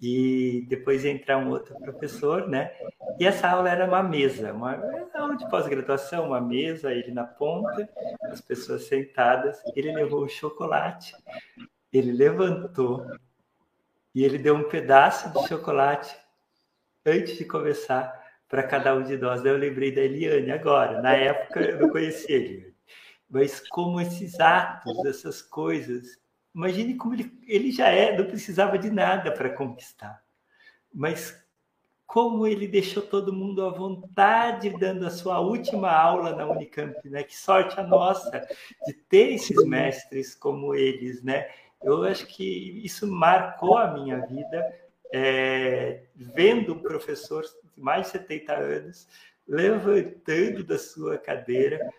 [0.00, 2.72] e depois ia entrar um outro professor, né?
[3.18, 4.80] E essa aula era uma mesa, uma
[5.14, 7.88] aula de pós-graduação, uma mesa, ele na ponta,
[8.22, 11.12] as pessoas sentadas, ele levou o chocolate,
[11.92, 13.04] ele levantou
[14.14, 16.16] e ele deu um pedaço de chocolate
[17.04, 19.42] antes de começar para cada um de nós.
[19.42, 22.71] Daí eu lembrei da Eliane agora, na época eu não conhecia ele
[23.32, 26.18] mas como esses atos, essas coisas.
[26.54, 30.22] Imagine como ele, ele já é, não precisava de nada para conquistar,
[30.92, 31.42] mas
[32.06, 37.22] como ele deixou todo mundo à vontade dando a sua última aula na Unicamp, né?
[37.22, 38.46] Que sorte a nossa
[38.86, 41.48] de ter esses mestres como eles, né?
[41.82, 44.78] Eu acho que isso marcou a minha vida,
[45.10, 49.08] é, vendo um professor de mais de 70 anos
[49.48, 51.90] levantando da sua cadeira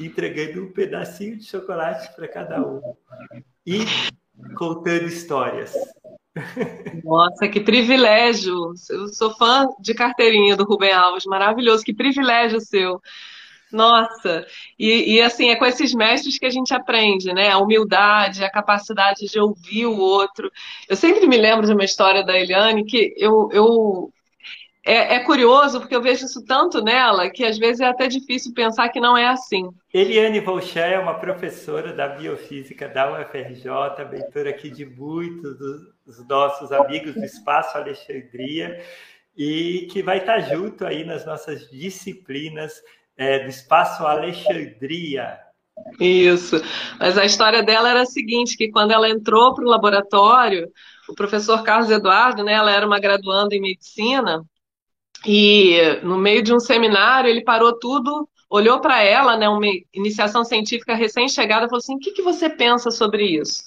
[0.00, 2.80] entregando um pedacinho de chocolate para cada um
[3.66, 3.84] e
[4.56, 5.72] contando histórias.
[7.04, 8.72] Nossa, que privilégio!
[8.90, 13.00] Eu sou fã de carteirinha do Rubem Alves, maravilhoso, que privilégio seu.
[13.70, 14.46] Nossa,
[14.78, 17.50] e, e, assim, é com esses mestres que a gente aprende, né?
[17.50, 20.50] A humildade, a capacidade de ouvir o outro.
[20.88, 24.12] Eu sempre me lembro de uma história da Eliane que eu, eu
[24.84, 28.52] é, é, curioso, porque eu vejo isso tanto nela, que às vezes é até difícil
[28.52, 29.70] pensar que não é assim.
[29.94, 33.70] Eliane Volcher é uma professora da Biofísica da UFRJ,
[34.10, 35.56] mentora aqui de muitos
[36.04, 38.82] dos nossos amigos do Espaço Alexandria,
[39.36, 42.82] e que vai estar junto aí nas nossas disciplinas
[43.16, 45.38] é, do Espaço Alexandria.
[46.00, 46.60] Isso.
[46.98, 50.68] Mas a história dela era a seguinte, que quando ela entrou para o laboratório,
[51.08, 54.44] o professor Carlos Eduardo, né, ela era uma graduanda em medicina,
[55.26, 60.44] e no meio de um seminário ele parou tudo, olhou para ela, né, uma iniciação
[60.44, 63.62] científica recém-chegada, falou assim: "O que, que você pensa sobre isso?"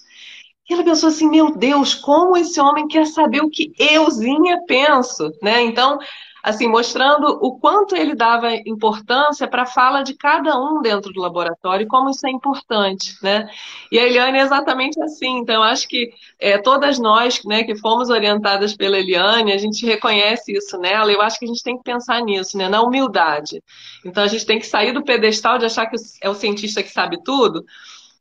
[0.69, 5.31] E ela pensou assim: "Meu Deus, como esse homem quer saber o que euzinha penso?",
[5.41, 5.61] né?
[5.61, 5.97] Então,
[6.45, 11.19] assim, mostrando o quanto ele dava importância para a fala de cada um dentro do
[11.19, 13.49] laboratório e como isso é importante, né?
[13.91, 15.39] E a Eliane é exatamente assim.
[15.39, 20.55] Então, acho que é, todas nós, né, que fomos orientadas pela Eliane, a gente reconhece
[20.55, 21.11] isso nela.
[21.11, 22.69] Eu acho que a gente tem que pensar nisso, né?
[22.69, 23.59] Na humildade.
[24.05, 26.91] Então, a gente tem que sair do pedestal de achar que é o cientista que
[26.91, 27.65] sabe tudo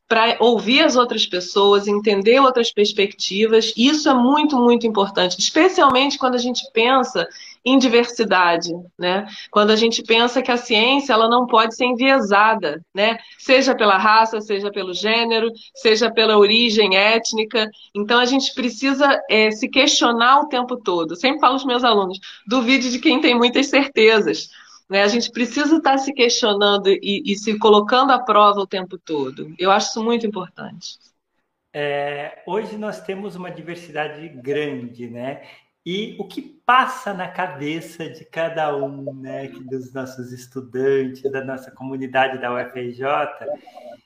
[0.08, 3.72] para ouvir as outras pessoas, entender outras perspectivas.
[3.76, 7.26] Isso é muito, muito importante, especialmente quando a gente pensa
[7.64, 9.26] em diversidade, né?
[9.50, 13.18] Quando a gente pensa que a ciência ela não pode ser enviesada, né?
[13.38, 17.70] Seja pela raça, seja pelo gênero, seja pela origem étnica.
[17.94, 21.16] Então a gente precisa é, se questionar o tempo todo.
[21.16, 24.50] sempre falo aos meus alunos: duvide de quem tem muitas certezas.
[24.88, 25.02] Né?
[25.02, 29.54] A gente precisa estar se questionando e, e se colocando à prova o tempo todo.
[29.58, 30.98] Eu acho isso muito importante.
[31.76, 35.42] É, hoje nós temos uma diversidade grande, né?
[35.84, 41.70] E o que passa na cabeça de cada um, né, dos nossos estudantes, da nossa
[41.70, 43.04] comunidade da UFRJ,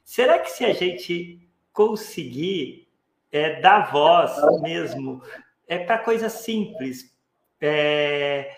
[0.05, 2.89] será que se a gente conseguir
[3.31, 5.23] é, dar voz mesmo,
[5.69, 7.15] é para coisa simples,
[7.61, 8.51] é,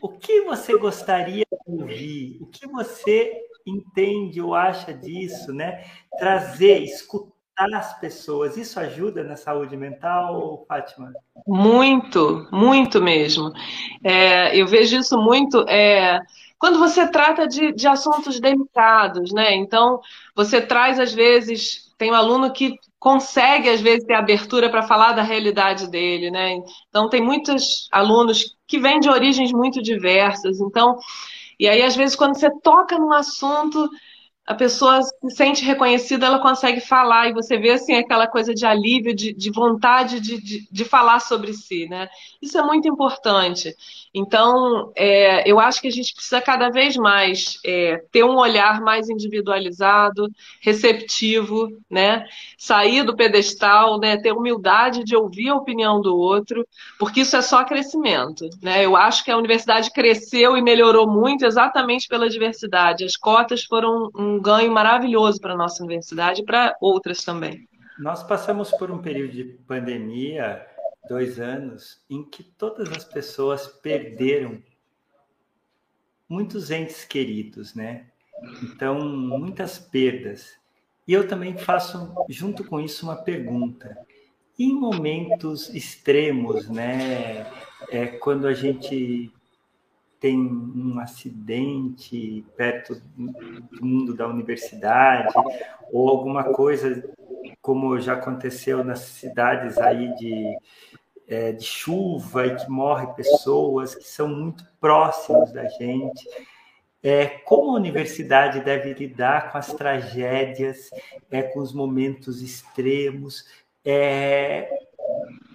[0.00, 2.38] o que você gostaria de ouvir?
[2.40, 5.84] O que você entende ou acha disso, né?
[6.18, 11.12] Trazer, escutar as pessoas, isso ajuda na saúde mental, Fátima?
[11.46, 13.52] Muito, muito mesmo.
[14.02, 16.20] É, eu vejo isso muito é,
[16.58, 19.54] quando você trata de, de assuntos delicados, né?
[19.54, 20.00] Então,
[20.34, 25.12] você traz, às vezes, tem um aluno que consegue, às vezes, ter abertura para falar
[25.12, 26.58] da realidade dele, né?
[26.88, 30.60] Então, tem muitos alunos que vêm de origens muito diversas.
[30.60, 30.98] Então,
[31.58, 33.88] e aí, às vezes, quando você toca num assunto
[34.44, 38.66] a pessoa se sente reconhecida, ela consegue falar, e você vê assim aquela coisa de
[38.66, 42.08] alívio, de, de vontade de, de, de, falar sobre si, né?
[42.40, 43.72] Isso é muito importante.
[44.12, 48.80] Então, é, eu acho que a gente precisa cada vez mais é, ter um olhar
[48.80, 50.28] mais individualizado,
[50.60, 52.26] receptivo, né?
[52.58, 54.16] Sair do pedestal, né?
[54.16, 56.66] Ter humildade de ouvir a opinião do outro,
[56.98, 58.84] porque isso é só crescimento, né?
[58.84, 63.04] Eu acho que a universidade cresceu e melhorou muito exatamente pela diversidade.
[63.04, 67.68] As cotas foram um um ganho maravilhoso para a nossa universidade e para outras também.
[67.98, 70.66] Nós passamos por um período de pandemia,
[71.08, 74.62] dois anos, em que todas as pessoas perderam
[76.28, 78.06] muitos entes queridos, né?
[78.62, 80.52] Então, muitas perdas.
[81.06, 83.96] E eu também faço, junto com isso, uma pergunta.
[84.58, 87.46] Em momentos extremos, né?
[87.90, 89.32] É, quando a gente
[90.22, 95.34] tem um acidente perto do mundo da universidade,
[95.92, 97.02] ou alguma coisa
[97.60, 100.56] como já aconteceu nas cidades aí de,
[101.26, 106.24] é, de chuva e que morre pessoas que são muito próximos da gente.
[107.02, 110.88] É, como a universidade deve lidar com as tragédias,
[111.32, 113.44] é, com os momentos extremos,
[113.84, 114.70] é,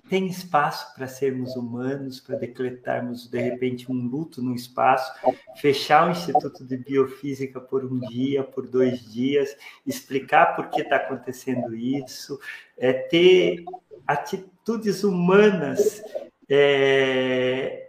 [0.09, 5.11] tem espaço para sermos humanos, para decretarmos de repente um luto no espaço,
[5.55, 9.55] fechar o Instituto de Biofísica por um dia, por dois dias,
[9.85, 12.39] explicar por que está acontecendo isso,
[12.77, 13.65] é, ter
[14.07, 16.01] atitudes humanas.
[16.49, 17.87] É,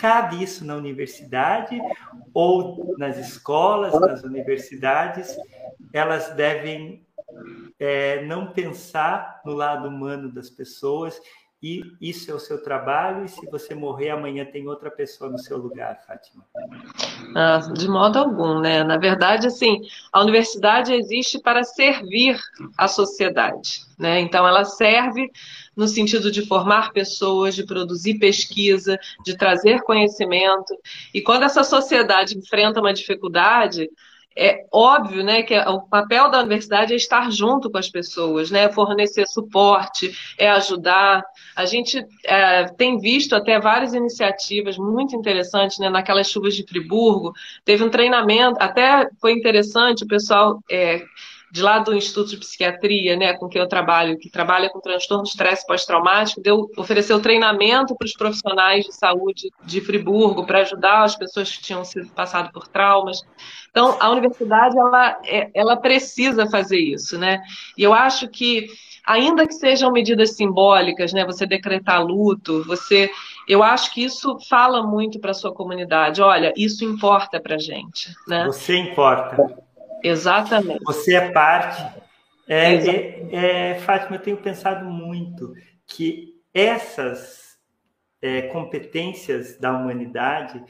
[0.00, 1.80] cabe isso na universidade
[2.34, 5.36] ou nas escolas, nas universidades,
[5.92, 7.05] elas devem
[7.78, 11.20] é, não pensar no lado humano das pessoas
[11.62, 15.38] e isso é o seu trabalho e se você morrer amanhã tem outra pessoa no
[15.38, 16.44] seu lugar, Fátima.
[17.34, 18.84] Ah, de modo algum, né?
[18.84, 19.80] Na verdade, assim,
[20.12, 22.38] a universidade existe para servir
[22.76, 24.20] a sociedade, né?
[24.20, 25.30] Então ela serve
[25.74, 30.78] no sentido de formar pessoas, de produzir pesquisa, de trazer conhecimento.
[31.12, 33.90] E quando essa sociedade enfrenta uma dificuldade,
[34.36, 38.68] é óbvio né, que o papel da universidade é estar junto com as pessoas, né,
[38.68, 41.24] fornecer suporte, é ajudar.
[41.56, 47.32] A gente é, tem visto até várias iniciativas muito interessantes, né, naquelas chuvas de Friburgo,
[47.64, 51.02] teve um treinamento, até foi interessante, o pessoal é,
[51.50, 55.24] de lá do Instituto de Psiquiatria, né, com quem eu trabalho, que trabalha com transtorno
[55.24, 61.04] de estresse pós-traumático, deu, ofereceu treinamento para os profissionais de saúde de Friburgo para ajudar
[61.04, 63.22] as pessoas que tinham sido passado por traumas.
[63.70, 67.40] Então, a universidade ela, é, ela precisa fazer isso, né?
[67.76, 68.68] E eu acho que
[69.06, 71.24] ainda que sejam medidas simbólicas, né?
[71.24, 73.10] Você decretar luto, você,
[73.48, 76.20] eu acho que isso fala muito para a sua comunidade.
[76.20, 78.46] Olha, isso importa para gente, né?
[78.46, 79.65] Você importa.
[80.06, 80.84] Exatamente.
[80.84, 81.82] Você é parte.
[82.48, 85.52] É, é, é, Fátima, eu tenho pensado muito
[85.86, 87.56] que essas
[88.22, 90.62] é, competências da humanidade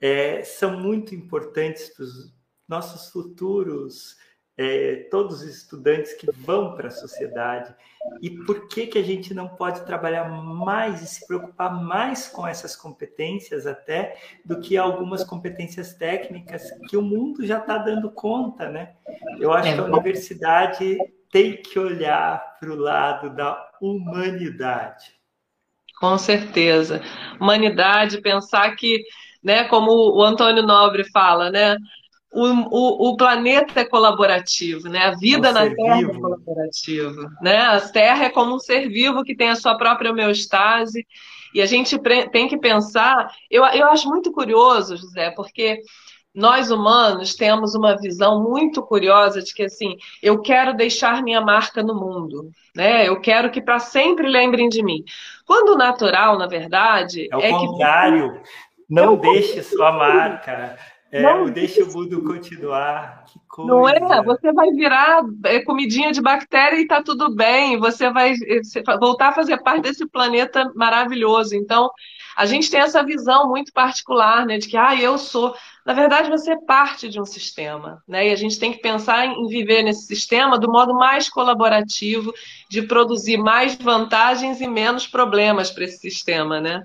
[0.00, 2.34] é, são muito importantes para os
[2.66, 4.16] nossos futuros
[4.56, 7.74] é, todos os estudantes que vão para a sociedade.
[8.20, 12.46] E por que, que a gente não pode trabalhar mais e se preocupar mais com
[12.46, 18.68] essas competências até do que algumas competências técnicas que o mundo já está dando conta,
[18.68, 18.94] né?
[19.38, 20.98] Eu acho que a universidade
[21.30, 25.12] tem que olhar para o lado da humanidade.
[26.00, 27.00] Com certeza.
[27.40, 29.02] Humanidade, pensar que,
[29.42, 31.76] né, como o Antônio Nobre fala, né,
[32.32, 35.06] o, o, o, planeta é colaborativo, né?
[35.06, 36.10] A vida é um na Terra vivo.
[36.12, 37.56] é colaborativa, né?
[37.56, 41.06] A Terra é como um ser vivo que tem a sua própria homeostase
[41.54, 41.98] e a gente
[42.30, 43.32] tem que pensar.
[43.50, 45.80] Eu, eu acho muito curioso, José, porque
[46.34, 51.82] nós humanos temos uma visão muito curiosa de que assim, eu quero deixar minha marca
[51.82, 53.08] no mundo, né?
[53.08, 55.02] Eu quero que para sempre lembrem de mim.
[55.46, 58.32] Quando o natural, na verdade, é o é contrário.
[58.34, 58.68] Que...
[58.88, 60.78] Não é deixe sua marca.
[61.10, 63.24] É, não, deixa o mundo continuar.
[63.24, 63.70] Que coisa.
[63.70, 64.22] Não é?
[64.22, 67.78] Você vai virar é, comidinha de bactéria e tá tudo bem.
[67.78, 68.34] Você vai
[69.00, 71.56] voltar a fazer parte desse planeta maravilhoso.
[71.56, 71.90] Então,
[72.36, 75.54] a gente tem essa visão muito particular, né, de que ah, eu sou.
[75.84, 78.28] Na verdade, você é parte de um sistema, né?
[78.28, 82.32] E a gente tem que pensar em viver nesse sistema do modo mais colaborativo,
[82.68, 86.82] de produzir mais vantagens e menos problemas para esse sistema, né?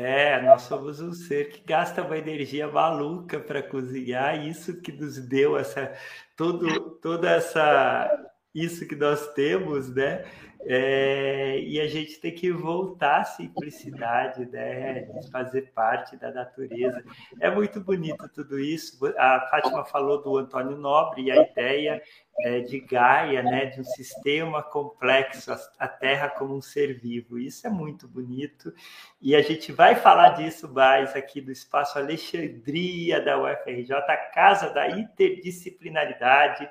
[0.00, 5.18] É, nós somos um ser que gasta uma energia maluca para cozinhar, isso que nos
[5.18, 5.92] deu essa
[6.36, 8.08] todo, toda essa
[8.54, 10.24] isso que nós temos, né?
[10.60, 15.08] É, e a gente tem que voltar à simplicidade, né?
[15.32, 17.02] Fazer parte da natureza.
[17.40, 19.04] É muito bonito tudo isso.
[19.16, 22.00] A Fátima falou do Antônio Nobre e a ideia
[22.42, 23.66] é, de Gaia, né?
[23.66, 27.38] De um sistema complexo, a Terra como um ser vivo.
[27.38, 28.72] Isso é muito bonito.
[29.20, 34.70] E a gente vai falar disso mais aqui do Espaço Alexandria da UFRJ, a Casa
[34.70, 36.68] da Interdisciplinaridade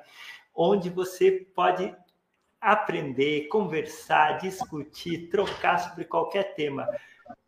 [0.60, 1.94] onde você pode
[2.60, 6.88] aprender, conversar, discutir, trocar sobre qualquer tema.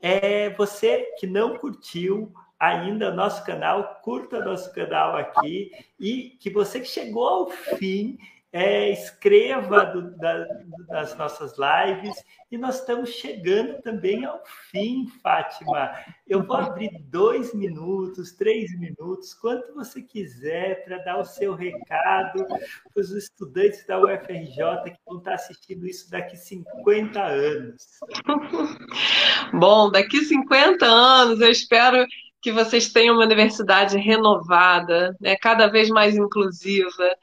[0.01, 6.79] É você que não curtiu ainda nosso canal, curta nosso canal aqui e que você
[6.79, 8.19] que chegou ao fim
[8.53, 10.45] é, escreva do, da,
[10.89, 12.15] das nossas lives
[12.51, 15.93] e nós estamos chegando também ao fim, Fátima.
[16.27, 22.45] Eu vou abrir dois minutos, três minutos, quanto você quiser, para dar o seu recado
[22.45, 28.01] para os estudantes da UFRJ que vão estar assistindo isso daqui 50 anos.
[29.55, 32.05] Bom, daqui 50 anos eu espero
[32.41, 37.16] que vocês tenham uma universidade renovada, né, cada vez mais inclusiva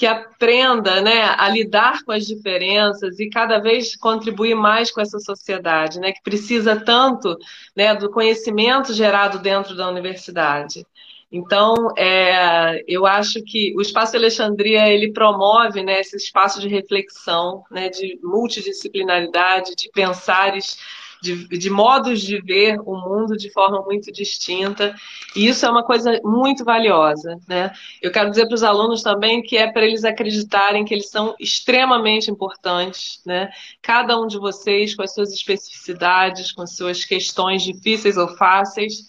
[0.00, 5.18] que aprenda né, a lidar com as diferenças e cada vez contribuir mais com essa
[5.18, 7.36] sociedade, né, que precisa tanto
[7.76, 10.86] né, do conhecimento gerado dentro da universidade.
[11.30, 17.62] Então, é, eu acho que o Espaço Alexandria ele promove né, esse espaço de reflexão,
[17.70, 20.78] né, de multidisciplinaridade, de pensares
[21.22, 24.94] de, de modos de ver o mundo de forma muito distinta.
[25.36, 27.38] E isso é uma coisa muito valiosa.
[27.46, 27.72] Né?
[28.00, 31.34] Eu quero dizer para os alunos também que é para eles acreditarem que eles são
[31.38, 33.20] extremamente importantes.
[33.24, 33.50] Né?
[33.82, 39.06] Cada um de vocês, com as suas especificidades, com as suas questões difíceis ou fáceis,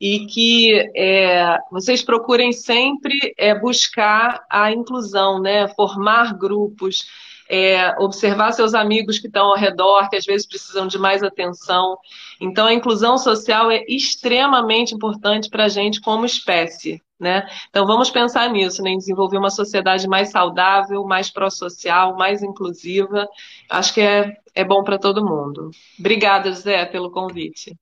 [0.00, 5.68] e que é, vocês procurem sempre é, buscar a inclusão, né?
[5.68, 7.06] formar grupos,
[7.48, 11.98] é, observar seus amigos que estão ao redor, que às vezes precisam de mais atenção.
[12.40, 17.02] Então, a inclusão social é extremamente importante para a gente como espécie.
[17.18, 17.48] Né?
[17.70, 18.90] Então, vamos pensar nisso, né?
[18.90, 23.28] em desenvolver uma sociedade mais saudável, mais pró-social, mais inclusiva.
[23.70, 25.70] Acho que é, é bom para todo mundo.
[25.98, 27.76] Obrigada, José, pelo convite.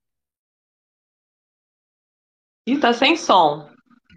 [2.66, 3.71] E tá sem som.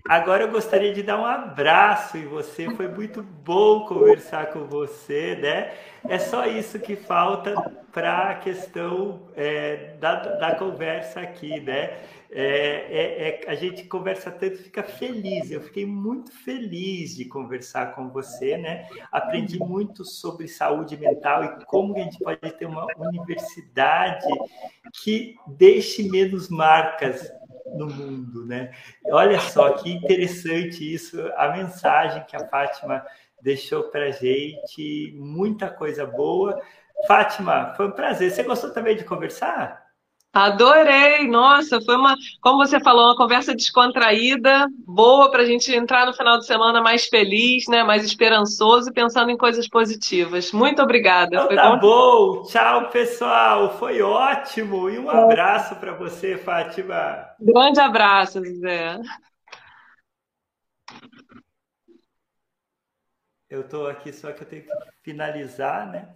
[0.08, 2.70] Agora eu gostaria de dar um abraço em você.
[2.76, 5.74] Foi muito bom conversar com você, né?
[6.08, 7.56] É só isso que falta
[7.92, 11.98] para a questão é, da, da conversa aqui, né?
[12.30, 15.50] É, é, é, a gente conversa tanto, fica feliz.
[15.50, 18.88] Eu fiquei muito feliz de conversar com você, né?
[19.12, 24.28] Aprendi muito sobre saúde mental e como a gente pode ter uma universidade
[24.94, 27.28] que deixe menos marcas
[27.66, 28.72] no mundo, né?
[29.06, 33.06] Olha só que interessante isso, a mensagem que a Fátima
[33.42, 36.62] deixou para gente, muita coisa boa.
[37.08, 38.32] Fátima, foi um prazer.
[38.32, 39.85] Você gostou também de conversar?
[40.36, 46.06] Adorei, nossa, foi uma, como você falou, uma conversa descontraída, boa para a gente entrar
[46.06, 50.52] no final de semana mais feliz, né, mais esperançoso e pensando em coisas positivas.
[50.52, 51.38] Muito obrigada.
[51.38, 52.42] Então, tá bom?
[52.42, 57.30] bom, tchau pessoal, foi ótimo e um abraço para você, Fátima.
[57.40, 59.00] Grande abraço, Zé.
[63.50, 64.70] Eu estou aqui só que eu tenho que
[65.02, 66.10] finalizar, né?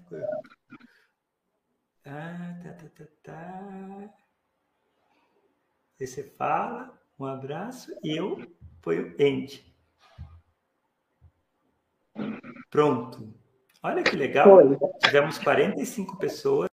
[2.11, 4.09] Ah, tá, tá, tá, tá.
[6.01, 9.63] Aí você fala, um abraço, e eu ponho end.
[12.71, 13.31] Pronto.
[13.83, 14.57] Olha que legal.
[15.03, 16.67] Tivemos 45 pessoas.